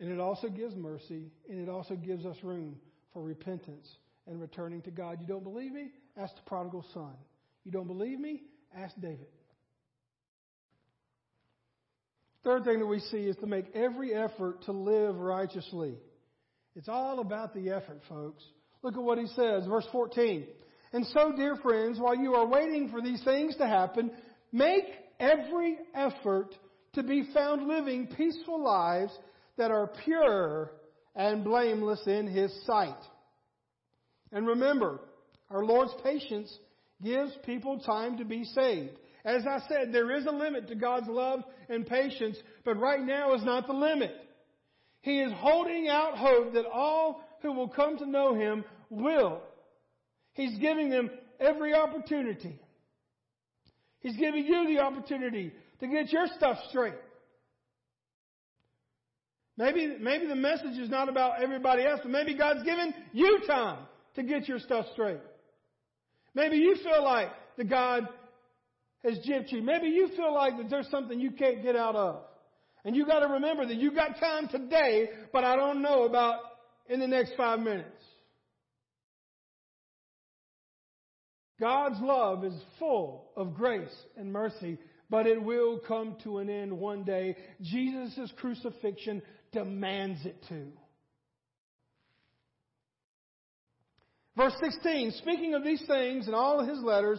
And 0.00 0.10
it 0.10 0.18
also 0.18 0.48
gives 0.48 0.74
mercy. 0.74 1.30
And 1.48 1.60
it 1.60 1.68
also 1.68 1.94
gives 1.94 2.26
us 2.26 2.34
room 2.42 2.74
for 3.12 3.22
repentance 3.22 3.88
and 4.26 4.40
returning 4.40 4.82
to 4.82 4.90
God. 4.90 5.18
You 5.20 5.28
don't 5.28 5.44
believe 5.44 5.70
me? 5.70 5.92
Ask 6.16 6.34
the 6.34 6.42
prodigal 6.44 6.84
son. 6.92 7.12
You 7.64 7.70
don't 7.70 7.86
believe 7.86 8.18
me? 8.18 8.42
Ask 8.76 8.96
David. 9.00 9.28
Third 12.42 12.64
thing 12.64 12.80
that 12.80 12.86
we 12.86 12.98
see 12.98 13.18
is 13.18 13.36
to 13.36 13.46
make 13.46 13.66
every 13.72 14.12
effort 14.12 14.64
to 14.64 14.72
live 14.72 15.14
righteously. 15.14 15.94
It's 16.74 16.88
all 16.88 17.20
about 17.20 17.54
the 17.54 17.70
effort, 17.70 18.00
folks. 18.08 18.42
Look 18.82 18.96
at 18.96 19.02
what 19.04 19.18
he 19.18 19.28
says, 19.36 19.66
verse 19.66 19.86
14. 19.92 20.48
And 20.92 21.06
so, 21.14 21.30
dear 21.36 21.54
friends, 21.54 22.00
while 22.00 22.16
you 22.16 22.34
are 22.34 22.48
waiting 22.48 22.88
for 22.88 23.00
these 23.00 23.22
things 23.22 23.54
to 23.58 23.68
happen, 23.68 24.10
make 24.50 24.82
every 25.20 25.78
effort 25.94 26.54
to 26.94 27.02
be 27.02 27.28
found 27.32 27.66
living 27.66 28.06
peaceful 28.16 28.62
lives 28.62 29.12
that 29.56 29.70
are 29.70 29.90
pure 30.04 30.72
and 31.14 31.44
blameless 31.44 32.02
in 32.06 32.26
His 32.26 32.52
sight. 32.64 32.98
And 34.32 34.46
remember, 34.46 35.00
our 35.50 35.64
Lord's 35.64 35.94
patience 36.02 36.56
gives 37.02 37.32
people 37.44 37.78
time 37.80 38.18
to 38.18 38.24
be 38.24 38.44
saved. 38.44 38.98
As 39.24 39.42
I 39.46 39.60
said, 39.68 39.92
there 39.92 40.16
is 40.16 40.26
a 40.26 40.30
limit 40.30 40.68
to 40.68 40.74
God's 40.74 41.08
love 41.08 41.40
and 41.68 41.86
patience, 41.86 42.36
but 42.64 42.78
right 42.78 43.02
now 43.02 43.34
is 43.34 43.44
not 43.44 43.66
the 43.66 43.72
limit. 43.72 44.14
He 45.02 45.20
is 45.20 45.32
holding 45.36 45.88
out 45.88 46.16
hope 46.16 46.54
that 46.54 46.66
all 46.66 47.22
who 47.42 47.52
will 47.52 47.68
come 47.68 47.98
to 47.98 48.06
know 48.06 48.34
Him 48.34 48.64
will. 48.90 49.40
He's 50.32 50.58
giving 50.58 50.90
them 50.90 51.10
every 51.40 51.74
opportunity. 51.74 52.60
He's 54.00 54.16
giving 54.16 54.44
you 54.44 54.66
the 54.68 54.80
opportunity 54.82 55.52
to 55.80 55.86
get 55.86 56.12
your 56.12 56.26
stuff 56.36 56.58
straight. 56.68 56.94
Maybe, 59.56 59.96
maybe 60.00 60.26
the 60.26 60.36
message 60.36 60.78
is 60.78 60.88
not 60.88 61.08
about 61.08 61.42
everybody 61.42 61.84
else, 61.84 62.00
but 62.02 62.12
maybe 62.12 62.36
God's 62.36 62.62
given 62.62 62.94
you 63.12 63.40
time 63.46 63.78
to 64.14 64.22
get 64.22 64.48
your 64.48 64.60
stuff 64.60 64.86
straight. 64.92 65.18
Maybe 66.34 66.58
you 66.58 66.76
feel 66.76 67.02
like 67.02 67.28
the 67.56 67.64
God 67.64 68.08
has 69.04 69.18
gypped 69.28 69.50
you. 69.50 69.62
Maybe 69.62 69.88
you 69.88 70.10
feel 70.16 70.32
like 70.32 70.56
that 70.58 70.70
there's 70.70 70.88
something 70.90 71.18
you 71.18 71.32
can't 71.32 71.62
get 71.62 71.74
out 71.74 71.96
of. 71.96 72.22
And 72.84 72.94
you 72.94 73.04
gotta 73.04 73.26
remember 73.26 73.66
that 73.66 73.76
you 73.76 73.92
got 73.92 74.20
time 74.20 74.48
today, 74.48 75.08
but 75.32 75.42
I 75.42 75.56
don't 75.56 75.82
know 75.82 76.04
about 76.04 76.40
in 76.88 77.00
the 77.00 77.08
next 77.08 77.32
five 77.36 77.58
minutes. 77.58 77.90
God's 81.60 82.00
love 82.00 82.44
is 82.44 82.54
full 82.78 83.30
of 83.36 83.54
grace 83.54 83.94
and 84.16 84.32
mercy, 84.32 84.78
but 85.10 85.26
it 85.26 85.42
will 85.42 85.80
come 85.80 86.16
to 86.22 86.38
an 86.38 86.48
end 86.48 86.72
one 86.72 87.02
day. 87.02 87.36
Jesus' 87.60 88.32
crucifixion 88.36 89.22
demands 89.52 90.24
it 90.24 90.36
to. 90.48 90.66
Verse 94.36 94.54
16, 94.62 95.12
speaking 95.18 95.54
of 95.54 95.64
these 95.64 95.82
things 95.88 96.28
in 96.28 96.34
all 96.34 96.64
his 96.64 96.78
letters, 96.84 97.18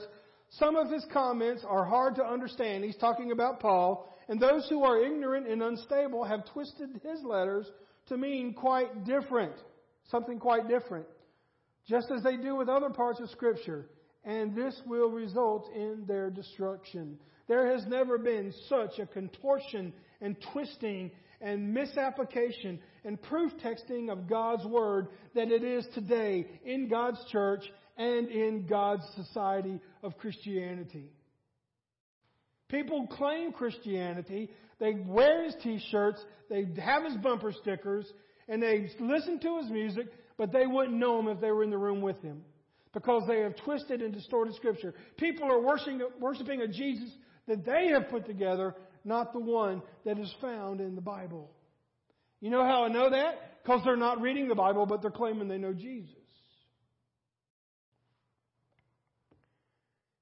some 0.51 0.77
of 0.77 0.89
his 0.89 1.05
comments 1.11 1.65
are 1.67 1.85
hard 1.85 2.15
to 2.15 2.23
understand. 2.23 2.85
He's 2.85 2.95
talking 2.95 3.33
about 3.33 3.59
Paul, 3.59 4.07
and 4.29 4.39
those 4.39 4.67
who 4.69 4.83
are 4.83 5.03
ignorant 5.03 5.45
and 5.45 5.61
unstable 5.61 6.23
have 6.23 6.45
twisted 6.53 7.01
his 7.03 7.21
letters 7.25 7.67
to 8.07 8.17
mean 8.17 8.53
quite 8.53 9.03
different, 9.03 9.53
something 10.09 10.39
quite 10.39 10.69
different, 10.69 11.07
just 11.89 12.07
as 12.15 12.23
they 12.23 12.37
do 12.37 12.55
with 12.55 12.69
other 12.69 12.89
parts 12.89 13.19
of 13.19 13.29
Scripture, 13.31 13.89
and 14.29 14.55
this 14.55 14.79
will 14.85 15.09
result 15.09 15.71
in 15.73 16.03
their 16.07 16.29
destruction. 16.29 17.17
There 17.47 17.71
has 17.71 17.83
never 17.87 18.19
been 18.19 18.53
such 18.69 18.99
a 18.99 19.07
contortion 19.07 19.91
and 20.21 20.35
twisting 20.53 21.09
and 21.41 21.73
misapplication 21.73 22.79
and 23.03 23.19
proof 23.19 23.51
texting 23.63 24.11
of 24.11 24.29
God's 24.29 24.65
Word 24.65 25.07
that 25.33 25.51
it 25.51 25.63
is 25.63 25.83
today 25.95 26.45
in 26.63 26.89
God's 26.89 27.17
church 27.31 27.63
and 27.97 28.29
in 28.29 28.67
God's 28.67 29.01
society 29.15 29.79
of 30.03 30.15
Christianity. 30.19 31.09
People 32.69 33.07
claim 33.07 33.51
Christianity, 33.51 34.51
they 34.79 34.93
wear 35.07 35.45
his 35.45 35.55
t-shirts, 35.63 36.23
they 36.51 36.67
have 36.79 37.03
his 37.03 37.17
bumper 37.17 37.51
stickers, 37.51 38.05
and 38.47 38.61
they 38.61 38.91
listen 38.99 39.39
to 39.39 39.57
his 39.57 39.71
music, 39.71 40.05
but 40.37 40.51
they 40.51 40.67
wouldn't 40.67 40.99
know 40.99 41.19
him 41.19 41.29
if 41.29 41.41
they 41.41 41.49
were 41.49 41.63
in 41.63 41.71
the 41.71 41.79
room 41.79 42.01
with 42.01 42.21
him. 42.21 42.43
Because 42.93 43.23
they 43.27 43.41
have 43.41 43.55
twisted 43.57 44.01
and 44.01 44.13
distorted 44.13 44.55
Scripture. 44.55 44.93
People 45.17 45.51
are 45.51 45.61
worshiping, 45.61 46.01
worshiping 46.19 46.61
a 46.61 46.67
Jesus 46.67 47.09
that 47.47 47.65
they 47.65 47.89
have 47.89 48.09
put 48.09 48.25
together 48.25 48.75
not 49.05 49.33
the 49.33 49.39
one 49.39 49.81
that 50.05 50.19
is 50.19 50.33
found 50.41 50.81
in 50.81 50.95
the 50.95 51.01
Bible. 51.01 51.51
You 52.41 52.49
know 52.49 52.63
how 52.63 52.85
I 52.85 52.87
know 52.87 53.09
that? 53.09 53.61
Because 53.63 53.81
they're 53.83 53.95
not 53.95 54.21
reading 54.21 54.47
the 54.47 54.55
Bible, 54.55 54.85
but 54.85 55.01
they're 55.01 55.11
claiming 55.11 55.47
they 55.47 55.57
know 55.57 55.73
Jesus. 55.73 56.15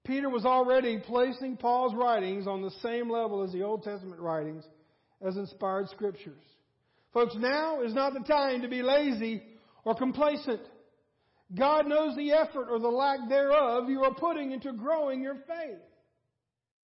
Peter 0.05 0.29
was 0.29 0.45
already 0.45 0.99
placing 1.05 1.57
Paul's 1.57 1.93
writings 1.93 2.47
on 2.47 2.61
the 2.61 2.71
same 2.81 3.09
level 3.09 3.43
as 3.43 3.51
the 3.51 3.63
Old 3.63 3.83
Testament 3.83 4.21
writings 4.21 4.63
as 5.25 5.35
inspired 5.35 5.89
scriptures. 5.89 6.41
Folks, 7.13 7.35
now 7.37 7.81
is 7.81 7.93
not 7.93 8.13
the 8.13 8.21
time 8.21 8.61
to 8.61 8.69
be 8.69 8.81
lazy 8.81 9.43
or 9.83 9.95
complacent. 9.95 10.61
God 11.55 11.87
knows 11.87 12.15
the 12.15 12.31
effort 12.31 12.67
or 12.69 12.79
the 12.79 12.89
lack 12.89 13.29
thereof 13.29 13.89
you 13.89 14.03
are 14.03 14.13
putting 14.13 14.51
into 14.51 14.73
growing 14.73 15.21
your 15.21 15.35
faith. 15.35 15.79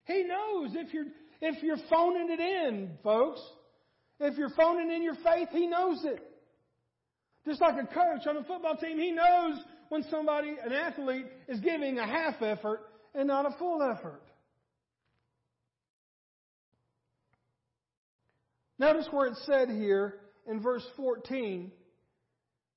He 0.06 0.24
knows 0.24 0.72
if 0.76 0.94
you're 0.94 1.08
if 1.42 1.62
you're 1.62 1.78
phoning 1.90 2.30
it 2.32 2.40
in, 2.40 2.92
folks. 3.04 3.42
If 4.20 4.38
you're 4.38 4.52
phoning 4.52 4.92
in 4.92 5.04
your 5.04 5.16
faith, 5.16 5.50
He 5.52 5.68
knows 5.68 6.06
it. 6.06 6.22
Just 7.46 7.62
like 7.62 7.76
a 7.76 7.86
coach 7.86 8.26
on 8.28 8.38
a 8.38 8.44
football 8.44 8.76
team, 8.76 8.98
he 8.98 9.12
knows 9.12 9.60
when 9.90 10.04
somebody, 10.10 10.56
an 10.64 10.74
athlete, 10.74 11.28
is 11.48 11.60
giving 11.60 12.00
a 12.00 12.06
half 12.06 12.42
effort 12.42 12.82
and 13.14 13.28
not 13.28 13.46
a 13.46 13.56
full 13.60 13.84
effort. 13.84 14.22
Notice 18.80 19.08
where 19.12 19.28
it 19.28 19.38
said 19.46 19.70
here 19.70 20.16
in 20.48 20.60
verse 20.60 20.86
14 20.98 21.72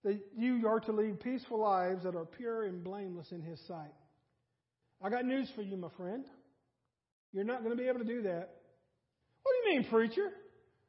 that 0.08 0.18
you 0.38 0.66
are 0.66 0.80
to 0.80 0.92
lead 0.92 1.20
peaceful 1.20 1.60
lives 1.60 2.04
that 2.04 2.16
are 2.16 2.24
pure 2.24 2.64
and 2.64 2.82
blameless 2.82 3.30
in 3.30 3.42
His 3.42 3.60
sight. 3.68 3.92
I 5.04 5.10
got 5.10 5.26
news 5.26 5.50
for 5.54 5.60
you, 5.60 5.76
my 5.76 5.90
friend. 5.98 6.24
You're 7.34 7.44
not 7.44 7.62
going 7.62 7.76
to 7.76 7.82
be 7.82 7.86
able 7.90 7.98
to 7.98 8.06
do 8.06 8.22
that. 8.22 8.48
What 9.42 9.52
do 9.52 9.70
you 9.70 9.76
mean, 9.76 9.90
preacher? 9.90 10.30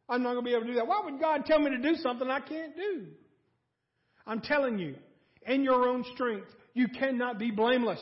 I'm 0.07 0.23
not 0.23 0.35
going 0.35 0.45
to 0.45 0.49
be 0.49 0.55
able 0.55 0.67
to 0.67 0.69
do 0.69 0.75
that. 0.75 0.87
Why 0.87 1.01
would 1.03 1.19
God 1.19 1.45
tell 1.45 1.59
me 1.59 1.69
to 1.69 1.77
do 1.79 1.95
something 1.95 2.29
I 2.29 2.39
can't 2.39 2.77
do? 2.77 3.07
I'm 4.25 4.39
telling 4.39 4.79
you, 4.79 4.95
in 5.45 5.63
your 5.63 5.89
own 5.89 6.05
strength, 6.13 6.47
you 6.73 6.87
cannot 6.87 7.37
be 7.39 7.51
blameless. 7.51 8.01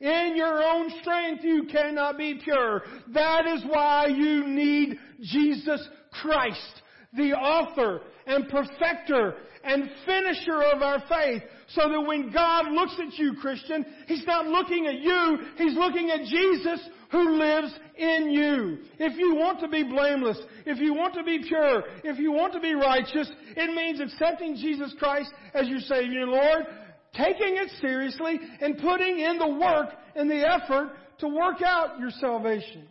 In 0.00 0.32
your 0.36 0.62
own 0.62 0.90
strength, 1.02 1.44
you 1.44 1.66
cannot 1.70 2.16
be 2.16 2.40
pure. 2.42 2.82
That 3.12 3.46
is 3.46 3.62
why 3.68 4.06
you 4.06 4.46
need 4.46 4.96
Jesus 5.20 5.86
Christ, 6.22 6.82
the 7.12 7.32
author 7.32 8.00
and 8.26 8.48
perfecter 8.48 9.34
and 9.64 9.90
finisher 10.06 10.62
of 10.62 10.82
our 10.82 11.02
faith, 11.08 11.42
so 11.68 11.88
that 11.88 12.00
when 12.00 12.32
God 12.32 12.70
looks 12.70 12.96
at 12.98 13.18
you, 13.18 13.34
Christian, 13.40 13.84
He's 14.06 14.26
not 14.26 14.46
looking 14.46 14.86
at 14.86 15.00
you, 15.00 15.38
He's 15.56 15.74
looking 15.74 16.10
at 16.10 16.24
Jesus 16.26 16.80
who 17.10 17.38
lives 17.38 17.72
in 17.96 18.30
you. 18.30 18.78
If 18.98 19.18
you 19.18 19.34
want 19.34 19.60
to 19.60 19.68
be 19.68 19.82
blameless, 19.82 20.40
if 20.64 20.78
you 20.78 20.94
want 20.94 21.14
to 21.14 21.24
be 21.24 21.44
pure, 21.46 21.82
if 22.04 22.18
you 22.18 22.32
want 22.32 22.52
to 22.52 22.60
be 22.60 22.74
righteous, 22.74 23.30
it 23.56 23.74
means 23.74 24.00
accepting 24.00 24.54
Jesus 24.56 24.94
Christ 24.98 25.32
as 25.52 25.68
your 25.68 25.80
Savior 25.80 26.22
and 26.22 26.30
Lord, 26.30 26.66
taking 27.12 27.56
it 27.56 27.70
seriously, 27.80 28.38
and 28.60 28.78
putting 28.78 29.18
in 29.18 29.38
the 29.38 29.48
work 29.48 29.88
and 30.14 30.30
the 30.30 30.48
effort 30.48 30.92
to 31.18 31.28
work 31.28 31.60
out 31.62 31.98
your 31.98 32.10
salvation 32.20 32.86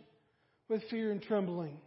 with 0.68 0.82
fear 0.90 1.10
and 1.10 1.22
trembling. 1.22 1.78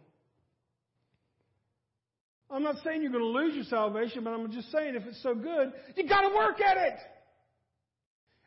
I'm 2.50 2.62
not 2.62 2.76
saying 2.84 3.02
you're 3.02 3.10
going 3.10 3.24
to 3.24 3.38
lose 3.38 3.54
your 3.54 3.64
salvation, 3.64 4.24
but 4.24 4.30
I'm 4.30 4.50
just 4.52 4.70
saying 4.70 4.94
if 4.94 5.04
it's 5.06 5.22
so 5.22 5.34
good, 5.34 5.72
you 5.96 6.08
got 6.08 6.22
to 6.22 6.34
work 6.34 6.60
at 6.60 6.76
it. 6.76 6.94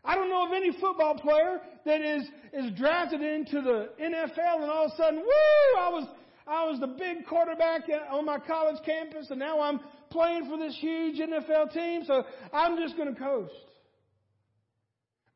I 0.04 0.16
don't 0.16 0.30
know 0.30 0.46
of 0.46 0.54
any 0.54 0.72
football 0.80 1.16
player 1.16 1.60
that 1.86 2.02
is, 2.02 2.24
is 2.54 2.72
drafted 2.78 3.22
into 3.22 3.62
the 3.62 3.90
NFL 4.02 4.62
and 4.62 4.72
all 4.72 4.86
of 4.86 4.92
a 4.94 4.96
sudden, 4.96 5.20
woo, 5.20 5.80
I 5.80 5.90
was, 5.90 6.08
I 6.48 6.64
was 6.66 6.80
the 6.80 6.88
big 6.88 7.26
quarterback 7.28 7.82
on 8.10 8.26
my 8.26 8.40
college 8.40 8.78
campus 8.86 9.28
and 9.30 9.40
now 9.40 9.60
I'm 9.60 9.82
playing 10.10 10.48
for 10.50 10.58
this 10.58 10.78
huge 10.80 11.20
NFL 11.20 11.74
team, 11.74 12.04
so 12.06 12.24
I'm 12.54 12.78
just 12.78 12.96
going 12.96 13.14
to 13.14 13.20
coast. 13.20 13.52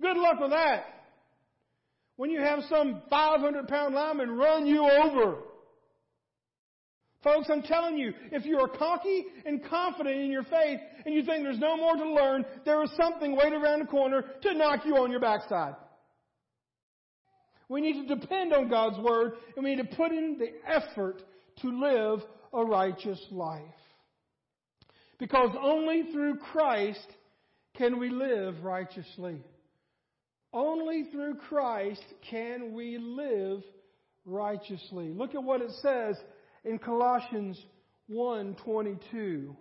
Good 0.01 0.15
luck 0.15 0.39
with 0.39 0.51
that. 0.51 0.85
When 2.15 2.29
you 2.29 2.39
have 2.39 2.59
some 2.69 3.01
500 3.09 3.67
pound 3.67 3.93
lineman 3.93 4.37
run 4.37 4.65
you 4.65 4.87
over 4.87 5.39
Folks, 7.23 7.49
I'm 7.51 7.61
telling 7.61 7.97
you, 7.97 8.13
if 8.31 8.45
you 8.45 8.59
are 8.59 8.67
cocky 8.67 9.25
and 9.45 9.63
confident 9.63 10.19
in 10.19 10.31
your 10.31 10.43
faith 10.43 10.79
and 11.05 11.13
you 11.13 11.23
think 11.23 11.43
there's 11.43 11.59
no 11.59 11.77
more 11.77 11.95
to 11.95 12.13
learn, 12.13 12.45
there 12.65 12.83
is 12.83 12.89
something 12.97 13.35
waiting 13.35 13.61
around 13.61 13.79
the 13.79 13.85
corner 13.85 14.23
to 14.41 14.53
knock 14.55 14.85
you 14.85 14.97
on 14.97 15.11
your 15.11 15.19
backside. 15.19 15.75
We 17.69 17.79
need 17.79 18.07
to 18.07 18.15
depend 18.15 18.53
on 18.53 18.69
God's 18.69 18.97
Word 18.97 19.33
and 19.55 19.63
we 19.63 19.75
need 19.75 19.89
to 19.89 19.95
put 19.95 20.11
in 20.11 20.39
the 20.39 20.51
effort 20.67 21.21
to 21.61 21.69
live 21.69 22.21
a 22.53 22.65
righteous 22.65 23.23
life. 23.29 23.61
Because 25.19 25.55
only 25.61 26.11
through 26.11 26.37
Christ 26.37 27.05
can 27.77 27.99
we 27.99 28.09
live 28.09 28.63
righteously. 28.63 29.43
Only 30.51 31.05
through 31.11 31.35
Christ 31.35 32.03
can 32.29 32.73
we 32.73 32.97
live 32.97 33.61
righteously. 34.25 35.09
Look 35.09 35.35
at 35.35 35.43
what 35.43 35.61
it 35.61 35.71
says 35.81 36.17
in 36.63 36.77
Colossians 36.79 37.63
1:22 38.09 39.55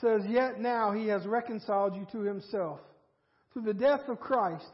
says 0.00 0.22
yet 0.26 0.60
now 0.60 0.92
he 0.92 1.06
has 1.06 1.24
reconciled 1.26 1.94
you 1.94 2.06
to 2.10 2.20
himself 2.20 2.80
through 3.52 3.62
the 3.62 3.74
death 3.74 4.08
of 4.08 4.18
Christ 4.18 4.66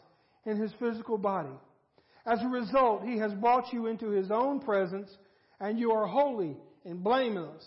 in 0.47 0.57
his 0.57 0.73
physical 0.79 1.19
body. 1.19 1.55
As 2.25 2.41
a 2.43 2.49
result 2.49 3.05
he 3.05 3.19
has 3.19 3.33
brought 3.35 3.73
you 3.73 3.87
into 3.87 4.09
his 4.09 4.31
own 4.31 4.61
presence 4.61 5.11
and 5.61 5.79
you 5.79 5.93
are 5.93 6.07
holy 6.07 6.57
and 6.85 7.03
blameless 7.03 7.65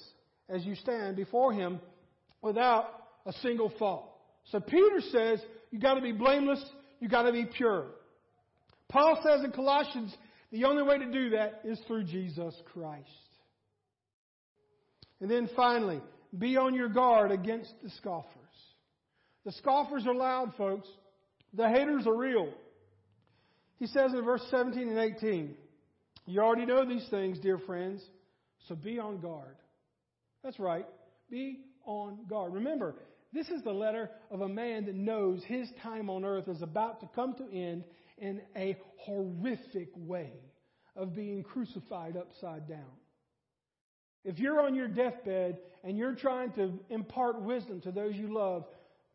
as 0.49 0.65
you 0.65 0.75
stand 0.75 1.15
before 1.15 1.53
him 1.53 1.79
without 2.41 3.03
a 3.25 3.33
single 3.33 3.71
fault. 3.77 4.09
So 4.45 4.59
Peter 4.59 5.01
says 5.11 5.39
you 5.69 5.79
got 5.79 5.95
to 5.95 6.01
be 6.01 6.11
blameless 6.11 6.63
you 6.99 7.09
got 7.09 7.23
to 7.23 7.31
be 7.31 7.45
pure. 7.45 7.87
Paul 8.89 9.19
says 9.23 9.43
in 9.43 9.51
Colossians 9.51 10.15
the 10.51 10.65
only 10.65 10.83
way 10.83 10.97
to 10.97 11.11
do 11.11 11.31
that 11.31 11.61
is 11.63 11.79
through 11.87 12.03
Jesus 12.03 12.53
Christ. 12.73 13.07
And 15.21 15.29
then 15.29 15.49
finally, 15.55 16.01
be 16.37 16.57
on 16.57 16.73
your 16.73 16.89
guard 16.89 17.31
against 17.31 17.71
the 17.83 17.89
scoffers. 17.91 18.35
The 19.45 19.51
scoffers 19.53 20.05
are 20.07 20.13
loud, 20.13 20.53
folks. 20.57 20.87
The 21.53 21.69
haters 21.69 22.07
are 22.07 22.15
real. 22.15 22.49
He 23.77 23.87
says 23.87 24.13
in 24.13 24.23
verse 24.23 24.43
17 24.51 24.89
and 24.89 24.97
18, 24.97 25.55
You 26.25 26.41
already 26.41 26.65
know 26.65 26.87
these 26.87 27.07
things, 27.09 27.39
dear 27.39 27.57
friends, 27.57 28.01
so 28.67 28.75
be 28.75 28.99
on 28.99 29.19
guard. 29.19 29.55
That's 30.43 30.59
right. 30.59 30.85
Be 31.29 31.59
on 31.85 32.19
guard. 32.29 32.53
Remember, 32.53 32.95
this 33.33 33.47
is 33.49 33.63
the 33.63 33.71
letter 33.71 34.09
of 34.29 34.41
a 34.41 34.49
man 34.49 34.85
that 34.85 34.95
knows 34.95 35.41
his 35.45 35.67
time 35.81 36.09
on 36.09 36.25
earth 36.25 36.47
is 36.47 36.61
about 36.61 36.99
to 36.99 37.09
come 37.15 37.33
to 37.35 37.51
end 37.51 37.83
in 38.21 38.41
a 38.55 38.77
horrific 38.99 39.89
way 39.95 40.31
of 40.95 41.15
being 41.15 41.43
crucified 41.43 42.15
upside 42.15 42.69
down. 42.69 42.93
If 44.23 44.37
you're 44.39 44.61
on 44.61 44.75
your 44.75 44.87
deathbed 44.87 45.57
and 45.83 45.97
you're 45.97 46.15
trying 46.15 46.51
to 46.53 46.79
impart 46.89 47.41
wisdom 47.41 47.81
to 47.81 47.91
those 47.91 48.15
you 48.15 48.33
love, 48.33 48.65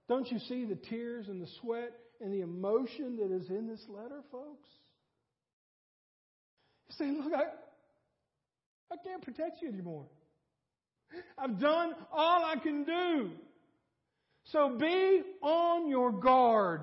don't 0.09 0.31
you 0.31 0.39
see 0.41 0.65
the 0.65 0.75
tears 0.75 1.29
and 1.29 1.41
the 1.41 1.49
sweat 1.61 1.93
and 2.21 2.33
the 2.33 2.41
emotion 2.41 3.17
that 3.19 3.33
is 3.33 3.49
in 3.49 3.69
this 3.69 3.85
letter, 3.89 4.21
folks? 4.33 4.69
You 6.89 6.97
say, 6.99 7.11
look, 7.13 7.33
I, 7.33 7.45
I 8.93 8.97
can't 9.05 9.23
protect 9.23 9.63
you 9.63 9.69
anymore. 9.69 10.07
I've 11.39 11.61
done 11.61 11.95
all 12.13 12.45
I 12.45 12.57
can 12.57 12.85
do. 12.85 13.31
So 14.53 14.77
be 14.79 15.23
on 15.43 15.89
your 15.89 16.13
guard. 16.13 16.83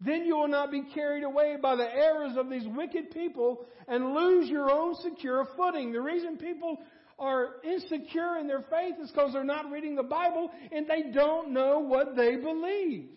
Then 0.00 0.24
you 0.24 0.36
will 0.36 0.48
not 0.48 0.70
be 0.70 0.82
carried 0.94 1.24
away 1.24 1.56
by 1.60 1.74
the 1.74 1.92
errors 1.92 2.36
of 2.36 2.48
these 2.48 2.66
wicked 2.66 3.10
people 3.10 3.66
and 3.88 4.14
lose 4.14 4.48
your 4.48 4.70
own 4.70 4.94
secure 5.02 5.46
footing. 5.56 5.92
The 5.92 6.00
reason 6.00 6.36
people 6.36 6.78
are 7.18 7.56
insecure 7.64 8.38
in 8.38 8.46
their 8.46 8.64
faith 8.70 8.94
is 9.02 9.10
because 9.10 9.32
they're 9.32 9.42
not 9.42 9.70
reading 9.72 9.96
the 9.96 10.04
Bible 10.04 10.50
and 10.70 10.86
they 10.86 11.10
don't 11.12 11.52
know 11.52 11.80
what 11.80 12.14
they 12.14 12.36
believe. 12.36 13.08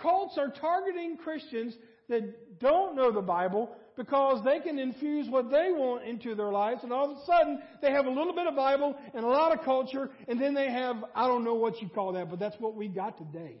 Cults 0.00 0.38
are 0.38 0.50
targeting 0.50 1.16
Christians 1.16 1.74
that 2.08 2.60
don't 2.60 2.94
know 2.94 3.10
the 3.10 3.22
Bible 3.22 3.74
because 3.96 4.44
they 4.44 4.60
can 4.60 4.78
infuse 4.78 5.28
what 5.28 5.50
they 5.50 5.70
want 5.72 6.04
into 6.04 6.36
their 6.36 6.52
lives 6.52 6.84
and 6.84 6.92
all 6.92 7.10
of 7.10 7.16
a 7.16 7.24
sudden 7.26 7.60
they 7.82 7.90
have 7.90 8.06
a 8.06 8.10
little 8.10 8.34
bit 8.34 8.46
of 8.46 8.54
Bible 8.54 8.94
and 9.14 9.24
a 9.24 9.28
lot 9.28 9.58
of 9.58 9.64
culture 9.64 10.10
and 10.28 10.40
then 10.40 10.54
they 10.54 10.70
have, 10.70 10.96
I 11.14 11.26
don't 11.26 11.42
know 11.42 11.54
what 11.54 11.82
you 11.82 11.88
call 11.88 12.12
that, 12.12 12.30
but 12.30 12.38
that's 12.38 12.56
what 12.60 12.76
we 12.76 12.86
got 12.86 13.18
today. 13.18 13.56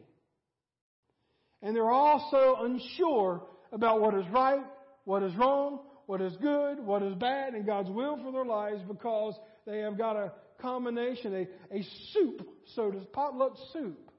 And 1.66 1.74
they're 1.74 1.90
also 1.90 2.58
unsure 2.60 3.42
about 3.72 4.00
what 4.00 4.14
is 4.14 4.24
right, 4.30 4.62
what 5.02 5.24
is 5.24 5.34
wrong, 5.34 5.80
what 6.06 6.20
is 6.20 6.36
good, 6.36 6.78
what 6.78 7.02
is 7.02 7.12
bad, 7.16 7.54
and 7.54 7.66
God's 7.66 7.90
will 7.90 8.16
for 8.22 8.30
their 8.30 8.44
lives 8.44 8.82
because 8.86 9.34
they 9.66 9.80
have 9.80 9.98
got 9.98 10.14
a 10.14 10.30
combination, 10.60 11.34
a, 11.34 11.76
a 11.76 11.84
soup, 12.12 12.48
so 12.76 12.92
to 12.92 12.98
potluck 13.12 13.56
soup 13.72 14.12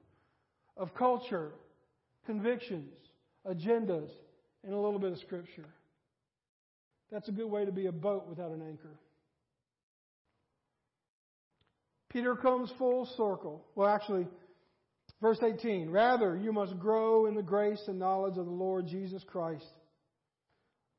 of 0.76 0.94
culture, 0.94 1.52
convictions, 2.26 2.92
agendas, 3.46 4.10
and 4.62 4.74
a 4.74 4.78
little 4.78 4.98
bit 4.98 5.12
of 5.12 5.18
scripture. 5.20 5.64
That's 7.10 7.30
a 7.30 7.32
good 7.32 7.48
way 7.50 7.64
to 7.64 7.72
be 7.72 7.86
a 7.86 7.92
boat 7.92 8.26
without 8.28 8.50
an 8.50 8.60
anchor. 8.60 8.98
Peter 12.10 12.36
comes 12.36 12.70
full 12.76 13.06
circle. 13.16 13.64
Well, 13.74 13.88
actually, 13.88 14.26
verse 15.20 15.38
18. 15.42 15.90
Rather, 15.90 16.36
you 16.36 16.52
must 16.52 16.78
grow 16.78 17.26
in 17.26 17.34
the 17.34 17.42
grace 17.42 17.82
and 17.86 17.98
knowledge 17.98 18.38
of 18.38 18.46
the 18.46 18.50
Lord 18.50 18.86
Jesus 18.86 19.22
Christ. 19.24 19.66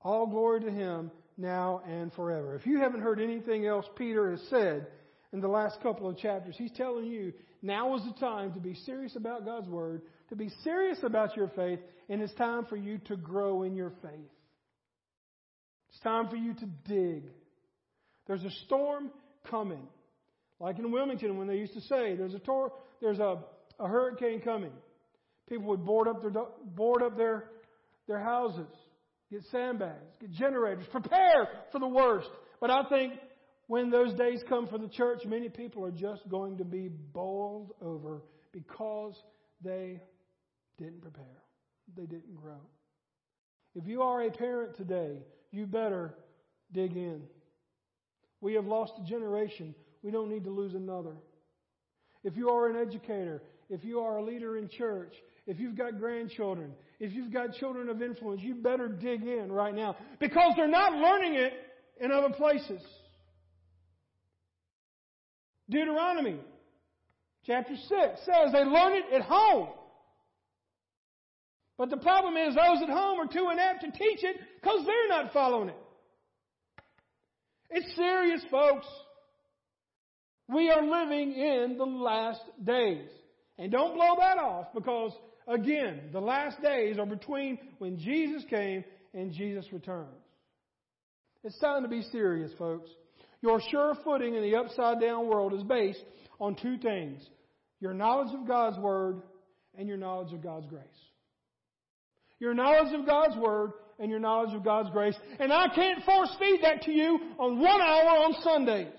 All 0.01 0.27
glory 0.27 0.61
to 0.61 0.71
Him 0.71 1.11
now 1.37 1.81
and 1.87 2.13
forever. 2.13 2.55
If 2.55 2.65
you 2.65 2.79
haven't 2.79 3.01
heard 3.01 3.19
anything 3.19 3.65
else 3.65 3.85
Peter 3.97 4.31
has 4.31 4.41
said 4.49 4.87
in 5.31 5.41
the 5.41 5.47
last 5.47 5.81
couple 5.81 6.09
of 6.09 6.17
chapters, 6.17 6.55
he's 6.57 6.71
telling 6.71 7.05
you 7.05 7.33
now 7.61 7.95
is 7.95 8.03
the 8.03 8.19
time 8.19 8.53
to 8.53 8.59
be 8.59 8.75
serious 8.85 9.15
about 9.15 9.45
God's 9.45 9.67
Word, 9.67 10.01
to 10.29 10.35
be 10.35 10.49
serious 10.63 10.99
about 11.03 11.35
your 11.35 11.49
faith, 11.49 11.79
and 12.09 12.21
it's 12.21 12.33
time 12.33 12.65
for 12.65 12.77
you 12.77 12.99
to 13.07 13.15
grow 13.15 13.63
in 13.63 13.75
your 13.75 13.91
faith. 14.01 14.31
It's 15.89 15.99
time 16.01 16.29
for 16.29 16.35
you 16.35 16.53
to 16.53 16.65
dig. 16.87 17.23
There's 18.27 18.43
a 18.43 18.51
storm 18.65 19.09
coming. 19.49 19.87
Like 20.59 20.77
in 20.77 20.91
Wilmington 20.91 21.37
when 21.37 21.47
they 21.47 21.55
used 21.57 21.73
to 21.73 21.81
say, 21.81 22.15
there's 22.15 22.33
a, 22.33 22.39
tor- 22.39 22.73
there's 23.01 23.19
a, 23.19 23.39
a 23.79 23.87
hurricane 23.87 24.41
coming. 24.41 24.71
People 25.47 25.67
would 25.67 25.85
board 25.85 26.07
up 26.07 26.21
their, 26.21 26.31
board 26.75 27.01
up 27.01 27.17
their, 27.17 27.45
their 28.07 28.19
houses, 28.19 28.67
get 29.31 29.41
sandbags, 29.51 30.05
get 30.21 30.31
generators, 30.31 30.85
prepare 30.91 31.47
for 31.71 31.79
the 31.79 31.87
worst. 31.87 32.29
But 32.61 32.69
I 32.69 32.83
think 32.89 33.13
when 33.67 33.89
those 33.89 34.13
days 34.13 34.43
come 34.47 34.67
for 34.67 34.77
the 34.77 34.87
church, 34.87 35.21
many 35.25 35.49
people 35.49 35.85
are 35.85 35.91
just 35.91 36.27
going 36.29 36.57
to 36.57 36.65
be 36.65 36.89
bowled 37.13 37.71
over 37.81 38.21
because 38.51 39.15
they 39.63 40.01
didn't 40.77 41.01
prepare. 41.01 41.43
They 41.95 42.05
didn't 42.05 42.35
grow. 42.35 42.61
If 43.75 43.87
you 43.87 44.01
are 44.01 44.23
a 44.23 44.31
parent 44.31 44.75
today, 44.75 45.19
you 45.51 45.65
better 45.65 46.15
dig 46.71 46.95
in. 46.95 47.23
We 48.41 48.53
have 48.53 48.65
lost 48.65 48.93
a 49.01 49.07
generation. 49.07 49.75
We 50.01 50.11
don't 50.11 50.29
need 50.29 50.45
to 50.45 50.51
lose 50.51 50.73
another. 50.73 51.15
If 52.23 52.37
you 52.37 52.49
are 52.49 52.69
an 52.69 52.75
educator, 52.75 53.41
if 53.69 53.83
you 53.83 53.99
are 53.99 54.17
a 54.17 54.23
leader 54.23 54.57
in 54.57 54.69
church, 54.69 55.13
if 55.45 55.59
you've 55.59 55.77
got 55.77 55.99
grandchildren, 55.99 56.73
if 56.99 57.13
you've 57.13 57.31
got 57.31 57.53
children 57.53 57.89
of 57.89 58.01
influence, 58.01 58.41
you 58.41 58.55
better 58.55 58.87
dig 58.87 59.23
in 59.23 59.51
right 59.51 59.73
now 59.73 59.95
because 60.19 60.53
they're 60.55 60.67
not 60.67 60.93
learning 60.93 61.35
it 61.35 61.53
in 61.99 62.11
other 62.11 62.33
places. 62.33 62.81
Deuteronomy 65.69 66.39
chapter 67.45 67.75
6 67.75 67.89
says 67.89 68.51
they 68.51 68.63
learn 68.63 68.93
it 68.93 69.13
at 69.13 69.21
home. 69.21 69.69
But 71.77 71.89
the 71.89 71.97
problem 71.97 72.35
is 72.35 72.55
those 72.55 72.81
at 72.83 72.89
home 72.89 73.19
are 73.19 73.31
too 73.31 73.49
inept 73.51 73.81
to 73.81 73.91
teach 73.91 74.23
it 74.23 74.35
because 74.61 74.85
they're 74.85 75.07
not 75.07 75.31
following 75.31 75.69
it. 75.69 75.77
It's 77.69 77.95
serious, 77.95 78.41
folks. 78.51 78.87
We 80.47 80.69
are 80.69 80.81
living 80.81 81.33
in 81.33 81.77
the 81.77 81.85
last 81.85 82.41
days. 82.63 83.07
And 83.59 83.71
don't 83.71 83.93
blow 83.93 84.15
that 84.17 84.39
off 84.39 84.67
because, 84.73 85.11
again, 85.47 86.09
the 86.11 86.19
last 86.19 86.61
days 86.61 86.97
are 86.97 87.05
between 87.05 87.59
when 87.77 87.99
Jesus 87.99 88.43
came 88.49 88.83
and 89.13 89.31
Jesus 89.31 89.65
returns. 89.71 90.07
It's 91.43 91.59
time 91.59 91.83
to 91.83 91.89
be 91.89 92.01
serious, 92.11 92.51
folks. 92.57 92.89
Your 93.41 93.61
sure 93.69 93.95
footing 94.03 94.33
in 94.33 94.41
the 94.41 94.55
upside 94.55 94.99
down 94.99 95.27
world 95.27 95.53
is 95.53 95.63
based 95.63 96.03
on 96.39 96.55
two 96.55 96.77
things 96.77 97.21
your 97.79 97.93
knowledge 97.93 98.33
of 98.33 98.47
God's 98.47 98.77
Word 98.77 99.21
and 99.77 99.87
your 99.87 99.97
knowledge 99.97 100.33
of 100.33 100.41
God's 100.41 100.65
grace 100.65 100.87
your 102.39 102.53
knowledge 102.53 102.93
of 102.93 103.05
God's 103.05 103.35
Word, 103.35 103.71
and 103.99 104.09
your 104.09 104.19
knowledge 104.19 104.55
of 104.55 104.63
God's 104.63 104.89
grace. 104.91 105.15
And 105.39 105.51
I 105.51 105.67
can't 105.75 106.03
force 106.05 106.33
feed 106.39 106.61
that 106.63 106.83
to 106.83 106.91
you 106.91 107.19
on 107.37 107.59
one 107.59 107.81
hour 107.81 108.23
on 108.23 108.33
Sundays. 108.41 108.93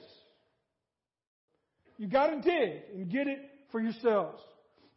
You 1.97 2.07
gotta 2.07 2.41
dig 2.43 2.83
and 2.95 3.11
get 3.11 3.27
it 3.27 3.39
for 3.73 3.81
yourselves. 3.81 4.43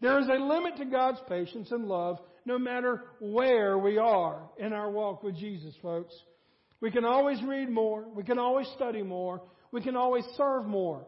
There 0.03 0.19
is 0.19 0.27
a 0.27 0.33
limit 0.33 0.75
to 0.79 0.85
God's 0.85 1.21
patience 1.29 1.71
and 1.71 1.85
love 1.85 2.19
no 2.45 2.59
matter 2.59 3.05
where 3.21 3.77
we 3.77 3.97
are 3.97 4.41
in 4.57 4.73
our 4.73 4.91
walk 4.91 5.23
with 5.23 5.37
Jesus, 5.37 5.73
folks. 5.81 6.13
We 6.81 6.91
can 6.91 7.05
always 7.05 7.41
read 7.41 7.69
more. 7.69 8.03
We 8.13 8.23
can 8.23 8.37
always 8.37 8.67
study 8.75 9.01
more. 9.01 9.41
We 9.71 9.81
can 9.81 9.95
always 9.95 10.25
serve 10.35 10.65
more. 10.65 11.07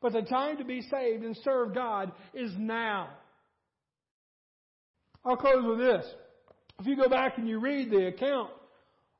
But 0.00 0.14
the 0.14 0.22
time 0.22 0.56
to 0.56 0.64
be 0.64 0.80
saved 0.80 1.22
and 1.22 1.36
serve 1.44 1.74
God 1.74 2.12
is 2.32 2.50
now. 2.56 3.10
I'll 5.22 5.36
close 5.36 5.62
with 5.62 5.78
this. 5.78 6.06
If 6.78 6.86
you 6.86 6.96
go 6.96 7.10
back 7.10 7.36
and 7.36 7.46
you 7.46 7.60
read 7.60 7.90
the 7.90 8.06
account 8.06 8.52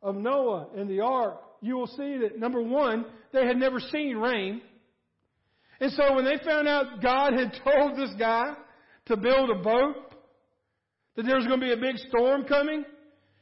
of 0.03 0.17
Noah 0.17 0.69
and 0.75 0.89
the 0.89 1.01
ark, 1.01 1.43
you 1.61 1.77
will 1.77 1.89
see 1.89 2.17
that 2.23 2.39
number 2.39 2.63
one, 2.63 3.05
they 3.35 3.45
had 3.45 3.59
never 3.59 3.81
seen 3.81 4.17
rain. 4.17 4.63
And 5.79 5.93
so 5.93 6.15
when 6.15 6.25
they 6.25 6.39
found 6.43 6.67
out 6.67 7.03
God 7.03 7.35
had 7.35 7.53
told 7.65 7.99
this 7.99 8.15
guy 8.19 8.55
to 9.11 9.17
build 9.17 9.51
a 9.51 9.57
boat, 9.57 10.15
that 11.17 11.25
there 11.27 11.37
was 11.37 11.47
going 11.47 11.61
to 11.61 11.67
be 11.67 11.73
a 11.73 11.77
big 11.77 11.99
storm 12.09 12.45
coming, 12.45 12.85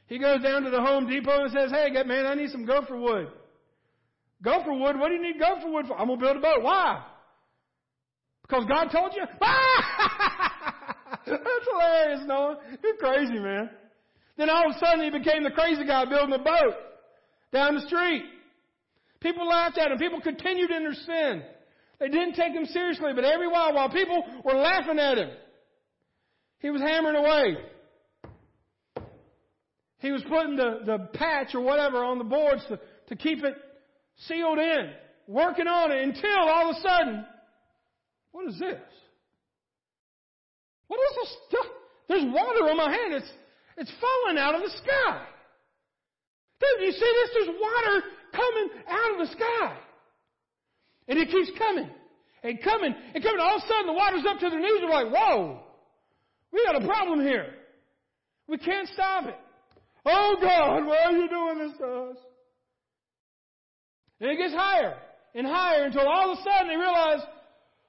he 0.07 0.19
goes 0.19 0.43
down 0.43 0.63
to 0.63 0.71
the 0.71 0.81
Home 0.81 1.07
Depot 1.07 1.45
and 1.45 1.53
says, 1.53 1.71
Hey, 1.71 1.91
man, 2.05 2.27
I 2.27 2.35
need 2.35 2.51
some 2.51 2.65
gopher 2.65 2.99
wood. 2.99 3.29
Gopher 4.43 4.73
wood? 4.73 4.99
What 4.99 5.09
do 5.09 5.15
you 5.15 5.23
need 5.23 5.39
gopher 5.39 5.71
wood 5.71 5.87
for? 5.87 5.99
I'm 5.99 6.07
going 6.07 6.19
to 6.19 6.25
build 6.25 6.37
a 6.39 6.41
boat. 6.41 6.63
Why? 6.63 7.05
Because 8.43 8.65
God 8.67 8.89
told 8.91 9.13
you? 9.15 9.25
That's 11.27 11.67
hilarious, 11.71 12.21
Noah. 12.27 12.59
You're 12.83 12.97
crazy, 12.97 13.39
man. 13.39 13.69
Then 14.39 14.49
all 14.49 14.71
of 14.71 14.77
a 14.77 14.79
sudden 14.79 15.05
he 15.05 15.11
became 15.11 15.45
the 15.45 15.51
crazy 15.51 15.85
guy 15.85 16.07
building 16.07 16.35
a 16.35 16.39
boat 16.39 16.75
down 17.53 17.75
the 17.75 17.87
street. 17.87 18.25
People 19.21 19.47
laughed 19.47 19.77
at 19.77 19.91
him. 19.91 19.99
People 19.99 20.21
continued 20.23 20.71
in 20.71 20.85
their 20.85 20.95
sin. 20.95 21.43
They 22.01 22.09
didn't 22.09 22.35
take 22.35 22.53
him 22.53 22.65
seriously, 22.67 23.13
but 23.15 23.25
every 23.25 23.49
while, 23.49 23.75
while 23.75 23.91
people 23.91 24.25
were 24.45 24.55
laughing 24.55 24.99
at 24.99 25.19
him, 25.19 25.31
he 26.61 26.71
was 26.71 26.81
hammering 26.81 27.17
away. 27.17 27.57
He 29.99 30.13
was 30.13 30.23
putting 30.29 30.57
the, 30.57 30.81
the 30.87 31.09
patch 31.15 31.55
or 31.55 31.61
whatever 31.61 32.05
on 32.05 32.19
the 32.19 32.25
boards 32.25 32.63
to, 32.69 32.79
to 33.09 33.17
keep 33.17 33.43
it 33.43 33.55
sealed 34.27 34.59
in. 34.59 34.91
working 35.27 35.67
on 35.67 35.93
it 35.93 36.03
until 36.03 36.49
all 36.49 36.71
of 36.71 36.77
a 36.77 36.81
sudden, 36.81 37.25
what 38.33 38.49
is 38.49 38.59
this? 38.59 38.81
What 40.89 40.99
is 40.99 41.17
this 41.17 41.37
stuff? 41.49 41.67
There's 42.09 42.25
water 42.25 42.65
on 42.71 42.77
my 42.77 42.91
hand. 42.91 43.15
It's, 43.15 43.31
it's 43.77 43.93
falling 44.01 44.39
out 44.39 44.55
of 44.55 44.63
the 44.63 44.71
sky. 44.71 45.27
Dude, 46.61 46.87
you 46.87 46.93
see 46.93 46.99
this? 46.99 47.31
There's 47.35 47.57
water 47.61 48.07
coming 48.33 48.69
out 48.89 49.13
of 49.13 49.29
the 49.29 49.33
sky. 49.35 49.77
And 51.09 51.19
it 51.19 51.29
keeps 51.31 51.51
coming 51.59 51.91
and 52.43 52.63
coming 52.63 52.95
and 53.15 53.23
coming. 53.23 53.41
All 53.41 53.57
of 53.57 53.63
a 53.63 53.69
sudden, 53.69 53.87
the 53.87 53.93
water's 53.93 54.25
up 54.27 54.39
to 54.41 54.49
their 54.49 54.61
knees. 54.61 54.81
They're 54.81 54.91
like, 54.91 55.13
whoa, 55.13 55.61
we 56.53 56.65
got 56.65 56.83
a 56.83 56.87
problem 56.87 57.21
here. 57.21 57.55
We 58.49 58.59
can't 58.59 58.89
stop 58.89 59.27
it. 59.27 59.37
Oh 60.05 60.37
God, 60.41 60.87
why 60.87 60.99
are 61.05 61.13
you 61.13 61.29
doing 61.29 61.59
this 61.59 61.79
to 61.79 61.87
us? 61.87 62.17
And 64.21 64.31
it 64.31 64.37
gets 64.37 64.55
higher 64.55 64.97
and 65.35 65.47
higher 65.47 65.85
until 65.85 66.09
all 66.09 66.33
of 66.33 66.39
a 66.39 66.43
sudden 66.43 66.69
they 66.69 66.77
realize 66.77 67.21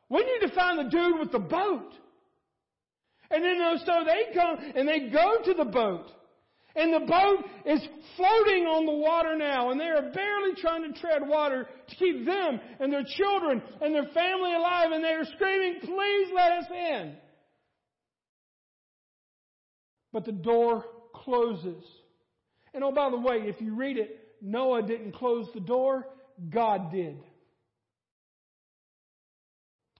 we 0.09 0.19
need 0.19 0.47
to 0.47 0.53
find 0.53 0.79
the 0.79 0.89
dude 0.89 1.19
with 1.19 1.31
the 1.31 1.39
boat. 1.39 1.93
And 3.31 3.43
then 3.43 3.57
so 3.85 4.03
they 4.05 4.33
come 4.33 4.57
and 4.75 4.87
they 4.87 5.09
go 5.09 5.37
to 5.45 5.53
the 5.53 5.65
boat. 5.65 6.11
And 6.75 6.93
the 6.93 7.05
boat 7.05 7.45
is 7.65 7.81
floating 8.15 8.65
on 8.65 8.85
the 8.85 8.93
water 8.93 9.35
now, 9.35 9.71
and 9.71 9.79
they 9.79 9.89
are 9.89 10.11
barely 10.13 10.53
trying 10.61 10.91
to 10.91 10.99
tread 10.99 11.27
water 11.27 11.67
to 11.89 11.95
keep 11.95 12.25
them 12.25 12.59
and 12.79 12.93
their 12.93 13.03
children 13.17 13.61
and 13.81 13.93
their 13.93 14.07
family 14.13 14.53
alive, 14.53 14.91
and 14.91 15.03
they 15.03 15.09
are 15.09 15.25
screaming, 15.35 15.79
Please 15.81 16.27
let 16.33 16.51
us 16.53 16.65
in. 16.71 17.15
But 20.11 20.25
the 20.25 20.31
door 20.31 20.85
closes. 21.13 21.83
And 22.73 22.83
oh, 22.83 22.91
by 22.91 23.09
the 23.09 23.17
way, 23.17 23.43
if 23.43 23.61
you 23.61 23.75
read 23.75 23.97
it, 23.97 24.19
Noah 24.41 24.83
didn't 24.83 25.13
close 25.13 25.47
the 25.53 25.59
door, 25.59 26.07
God 26.49 26.91
did. 26.91 27.17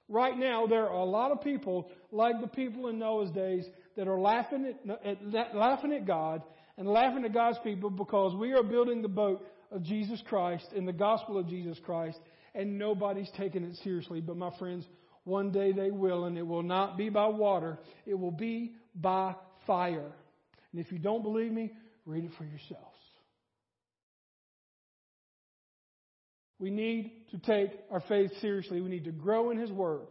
Right 0.08 0.38
now, 0.38 0.65
there 0.65 0.89
are 0.89 1.00
a 1.00 1.06
lot 1.06 1.32
of 1.32 1.41
people, 1.41 1.91
like 2.12 2.41
the 2.41 2.48
people 2.48 2.88
in 2.88 2.98
Noah's 2.98 3.30
days, 3.32 3.65
that 3.95 4.08
are 4.08 4.19
laughing 4.19 4.74
at, 4.89 5.06
at, 5.36 5.56
laughing 5.56 5.93
at 5.93 6.08
God 6.08 6.41
and 6.78 6.88
laughing 6.88 7.26
at 7.26 7.34
God's 7.34 7.60
people 7.63 7.89
because 7.89 8.34
we 8.36 8.54
are 8.54 8.63
building 8.63 9.02
the 9.02 9.08
boat 9.08 9.45
of 9.72 9.84
Jesus 9.84 10.22
Christ 10.28 10.65
in 10.76 10.86
the 10.86 10.93
gospel 10.93 11.38
of 11.38 11.48
Jesus 11.48 11.78
Christ, 11.86 12.17
and 12.56 12.80
nobody's 12.80 13.30
taking 13.38 13.63
it 13.63 13.76
seriously. 13.84 14.22
But 14.22 14.38
my 14.38 14.52
friends, 14.58 14.86
one 15.26 15.52
day 15.52 15.74
they 15.74 15.91
will, 15.91 16.26
and 16.26 16.38
it 16.38 16.48
will 16.48 16.63
not 16.63 16.98
be 16.98 17.10
by 17.10 17.28
water, 17.28 17.78
it 18.08 18.17
will 18.17 18.32
be 18.32 18.74
by 18.95 19.36
fire. 19.70 20.12
And 20.72 20.84
if 20.84 20.92
you 20.92 20.98
don't 20.98 21.22
believe 21.22 21.52
me, 21.52 21.72
read 22.08 22.24
it 22.24 22.32
for 22.40 22.44
yourselves. 22.44 22.86
We 26.58 26.72
need 26.72 27.28
to 27.32 27.38
take 27.38 27.70
our 27.92 28.02
faith 28.02 28.32
seriously. 28.42 28.82
We 28.82 28.90
need 28.90 29.06
to 29.06 29.12
grow 29.12 29.52
in 29.52 29.60
His 29.60 29.72
Word. 29.72 30.08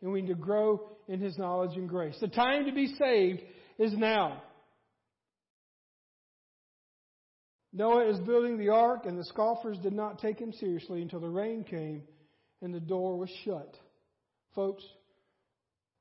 And 0.00 0.10
we 0.10 0.22
need 0.22 0.28
to 0.28 0.34
grow 0.34 0.88
in 1.06 1.20
His 1.20 1.36
knowledge 1.36 1.76
and 1.76 1.86
grace. 1.86 2.16
The 2.18 2.28
time 2.28 2.64
to 2.64 2.72
be 2.72 2.94
saved 2.98 3.42
is 3.78 3.92
now. 3.92 4.42
Noah 7.74 8.08
is 8.08 8.18
building 8.20 8.56
the 8.56 8.70
ark, 8.70 9.04
and 9.04 9.18
the 9.18 9.24
scoffers 9.24 9.76
did 9.78 9.92
not 9.92 10.20
take 10.20 10.38
him 10.38 10.52
seriously 10.52 11.02
until 11.02 11.18
the 11.18 11.28
rain 11.28 11.64
came 11.64 12.04
and 12.62 12.72
the 12.72 12.80
door 12.80 13.18
was 13.18 13.28
shut. 13.44 13.76
Folks, 14.54 14.84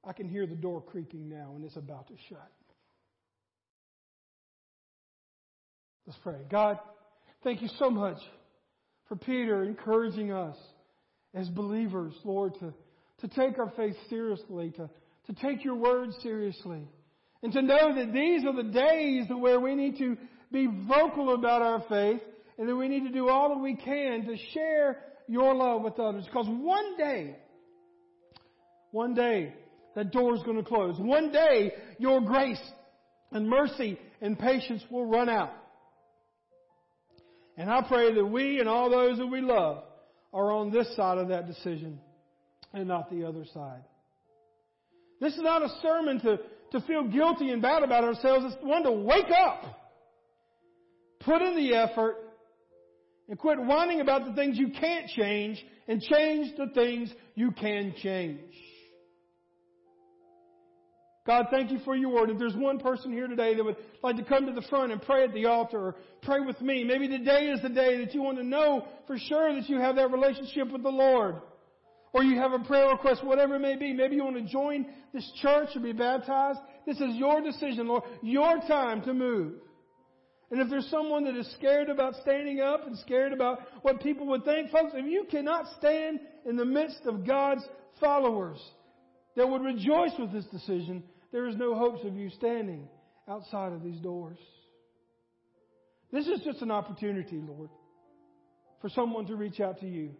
I 0.06 0.14
can 0.14 0.30
hear 0.30 0.46
the 0.46 0.56
door 0.56 0.82
creaking 0.82 1.28
now, 1.28 1.54
and 1.56 1.66
it's 1.66 1.76
about 1.76 2.08
to 2.08 2.14
shut. 2.30 2.52
Let's 6.06 6.20
pray. 6.22 6.40
God, 6.52 6.80
thank 7.44 7.62
you 7.62 7.70
so 7.80 7.90
much 7.90 8.18
for 9.08 9.16
Peter 9.16 9.64
encouraging 9.64 10.34
us 10.34 10.58
as 11.34 11.48
believers, 11.48 12.14
Lord, 12.26 12.56
to, 12.60 12.74
to 13.22 13.28
take 13.30 13.58
our 13.58 13.72
faith 13.78 13.96
seriously, 14.10 14.72
to, 14.72 14.90
to 15.28 15.34
take 15.42 15.64
your 15.64 15.76
word 15.76 16.10
seriously, 16.22 16.88
and 17.42 17.54
to 17.54 17.62
know 17.62 17.96
that 17.96 18.12
these 18.12 18.44
are 18.46 18.56
the 18.56 18.70
days 18.70 19.26
where 19.30 19.60
we 19.60 19.76
need 19.76 19.98
to 20.00 20.18
be 20.52 20.68
vocal 20.88 21.34
about 21.34 21.62
our 21.62 21.84
faith 21.88 22.22
and 22.58 22.68
that 22.68 22.76
we 22.76 22.90
need 22.90 23.04
to 23.06 23.12
do 23.12 23.30
all 23.30 23.50
that 23.50 23.62
we 23.62 23.76
can 23.76 24.26
to 24.26 24.36
share 24.54 25.00
your 25.28 25.56
love 25.56 25.84
with 25.84 25.98
others. 26.00 26.26
Because 26.26 26.48
one 26.50 26.98
day, 26.98 27.38
one 28.92 29.14
day, 29.14 29.54
that 29.96 30.12
door 30.12 30.36
is 30.36 30.44
going 30.44 30.58
to 30.58 30.64
close. 30.64 30.96
One 31.00 31.32
day, 31.32 31.72
your 31.98 32.20
grace 32.22 32.62
and 33.32 33.48
mercy 33.48 33.98
and 34.22 34.38
patience 34.38 34.84
will 34.92 35.06
run 35.06 35.30
out. 35.30 35.54
And 37.58 37.70
I 37.70 37.82
pray 37.88 38.14
that 38.14 38.26
we 38.26 38.60
and 38.60 38.68
all 38.68 38.90
those 38.90 39.18
that 39.18 39.28
we 39.28 39.42
love 39.42 39.84
are 40.34 40.52
on 40.52 40.72
this 40.72 40.96
side 40.96 41.18
of 41.18 41.28
that 41.28 41.48
decision 41.48 42.00
and 42.74 42.88
not 42.88 43.12
the 43.12 43.26
other 43.26 43.46
side. 43.54 43.84
This 45.22 45.34
is 45.34 45.42
not 45.42 45.62
a 45.62 45.70
sermon 45.82 46.20
to, 46.22 46.38
to 46.72 46.82
feel 46.88 47.04
guilty 47.08 47.52
and 47.52 47.62
bad 47.62 47.84
about 47.84 48.04
ourselves. 48.04 48.46
It's 48.54 48.64
one 48.64 48.84
to 48.84 48.92
wake 48.92 49.32
up. 49.32 49.64
Put 51.22 51.42
in 51.42 51.56
the 51.56 51.76
effort 51.76 52.16
and 53.30 53.38
quit 53.38 53.60
whining 53.60 54.02
about 54.02 54.26
the 54.26 54.34
things 54.34 54.58
you 54.58 54.70
can't 54.80 55.08
change 55.10 55.64
and 55.88 56.02
change 56.02 56.58
the 56.58 56.68
things 56.74 57.14
you 57.36 57.52
can 57.52 57.94
change. 58.02 58.40
God, 61.26 61.48
thank 61.50 61.72
you 61.72 61.80
for 61.86 61.96
your 61.96 62.10
word. 62.10 62.30
If 62.30 62.38
there's 62.38 62.56
one 62.56 62.80
person 62.80 63.12
here 63.14 63.28
today 63.28 63.56
that 63.56 63.64
would 63.64 63.78
like 64.04 64.18
to 64.18 64.26
come 64.26 64.46
to 64.46 64.52
the 64.52 64.62
front 64.64 64.92
and 64.92 65.02
pray 65.02 65.24
at 65.24 65.34
the 65.34 65.46
altar 65.46 65.80
or 65.80 65.96
pray 66.22 66.42
with 66.42 66.60
me, 66.62 66.84
maybe 66.84 67.08
today 67.08 67.48
is 67.48 67.62
the 67.62 67.70
day 67.70 68.04
that 68.04 68.14
you 68.14 68.22
want 68.22 68.38
to 68.38 68.44
know 68.44 68.86
for 69.08 69.18
sure 69.18 69.56
that 69.56 69.70
you 69.70 69.78
have 69.80 69.96
that 69.96 70.12
relationship 70.12 70.70
with 70.70 70.84
the 70.84 70.90
Lord. 70.90 71.36
Or 72.12 72.24
you 72.24 72.38
have 72.40 72.52
a 72.52 72.60
prayer 72.60 72.90
request, 72.90 73.24
whatever 73.24 73.56
it 73.56 73.60
may 73.60 73.76
be. 73.76 73.94
Maybe 73.94 74.18
you 74.18 74.24
want 74.24 74.36
to 74.36 74.52
join 74.52 74.86
this 75.14 75.30
church 75.42 75.70
or 75.76 75.80
be 75.80 75.94
baptized. 75.94 76.60
This 76.86 76.98
is 76.98 77.16
your 77.16 77.42
decision, 77.42 77.88
Lord. 77.88 78.04
Your 78.22 78.60
time 78.68 79.02
to 79.04 79.14
move. 79.14 79.54
And 80.52 80.62
if 80.62 80.70
there's 80.70 80.88
someone 80.92 81.24
that 81.24 81.36
is 81.36 81.52
scared 81.54 81.90
about 81.90 82.14
standing 82.22 82.60
up 82.60 82.86
and 82.86 82.96
scared 83.00 83.34
about 83.34 83.62
what 83.82 84.02
people 84.02 84.28
would 84.28 84.46
think, 84.46 84.70
folks, 84.70 84.92
if 84.94 85.06
you 85.08 85.26
cannot 85.32 85.66
stand 85.80 86.20
in 86.46 86.56
the 86.56 86.66
midst 86.66 87.02
of 87.06 87.26
God's 87.26 87.64
followers 88.00 88.60
that 89.36 89.50
would 89.50 89.64
rejoice 89.64 90.12
with 90.20 90.32
this 90.32 90.46
decision, 90.46 91.04
there 91.34 91.48
is 91.48 91.58
no 91.58 91.76
hopes 91.76 92.06
of 92.06 92.16
you 92.16 92.30
standing 92.30 92.88
outside 93.28 93.74
of 93.74 93.84
these 93.84 94.00
doors. 94.00 94.38
This 96.12 96.28
is 96.28 96.40
just 96.46 96.62
an 96.62 96.70
opportunity, 96.70 97.42
Lord, 97.46 97.72
for 98.80 98.90
someone 98.90 99.26
to 99.26 99.36
reach 99.36 99.60
out 99.60 99.80
to 99.80 99.88
you. 99.88 100.12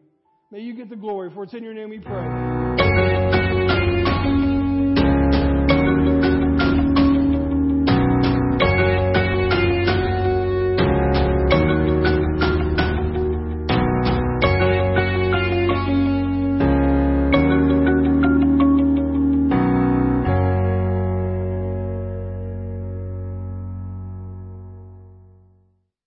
May 0.52 0.62
you 0.62 0.76
get 0.76 0.90
the 0.90 0.96
glory, 0.96 1.30
for 1.34 1.44
it's 1.44 1.54
in 1.54 1.64
your 1.64 1.76
name 1.76 1.92
we 1.92 2.00
pray. 2.00 3.13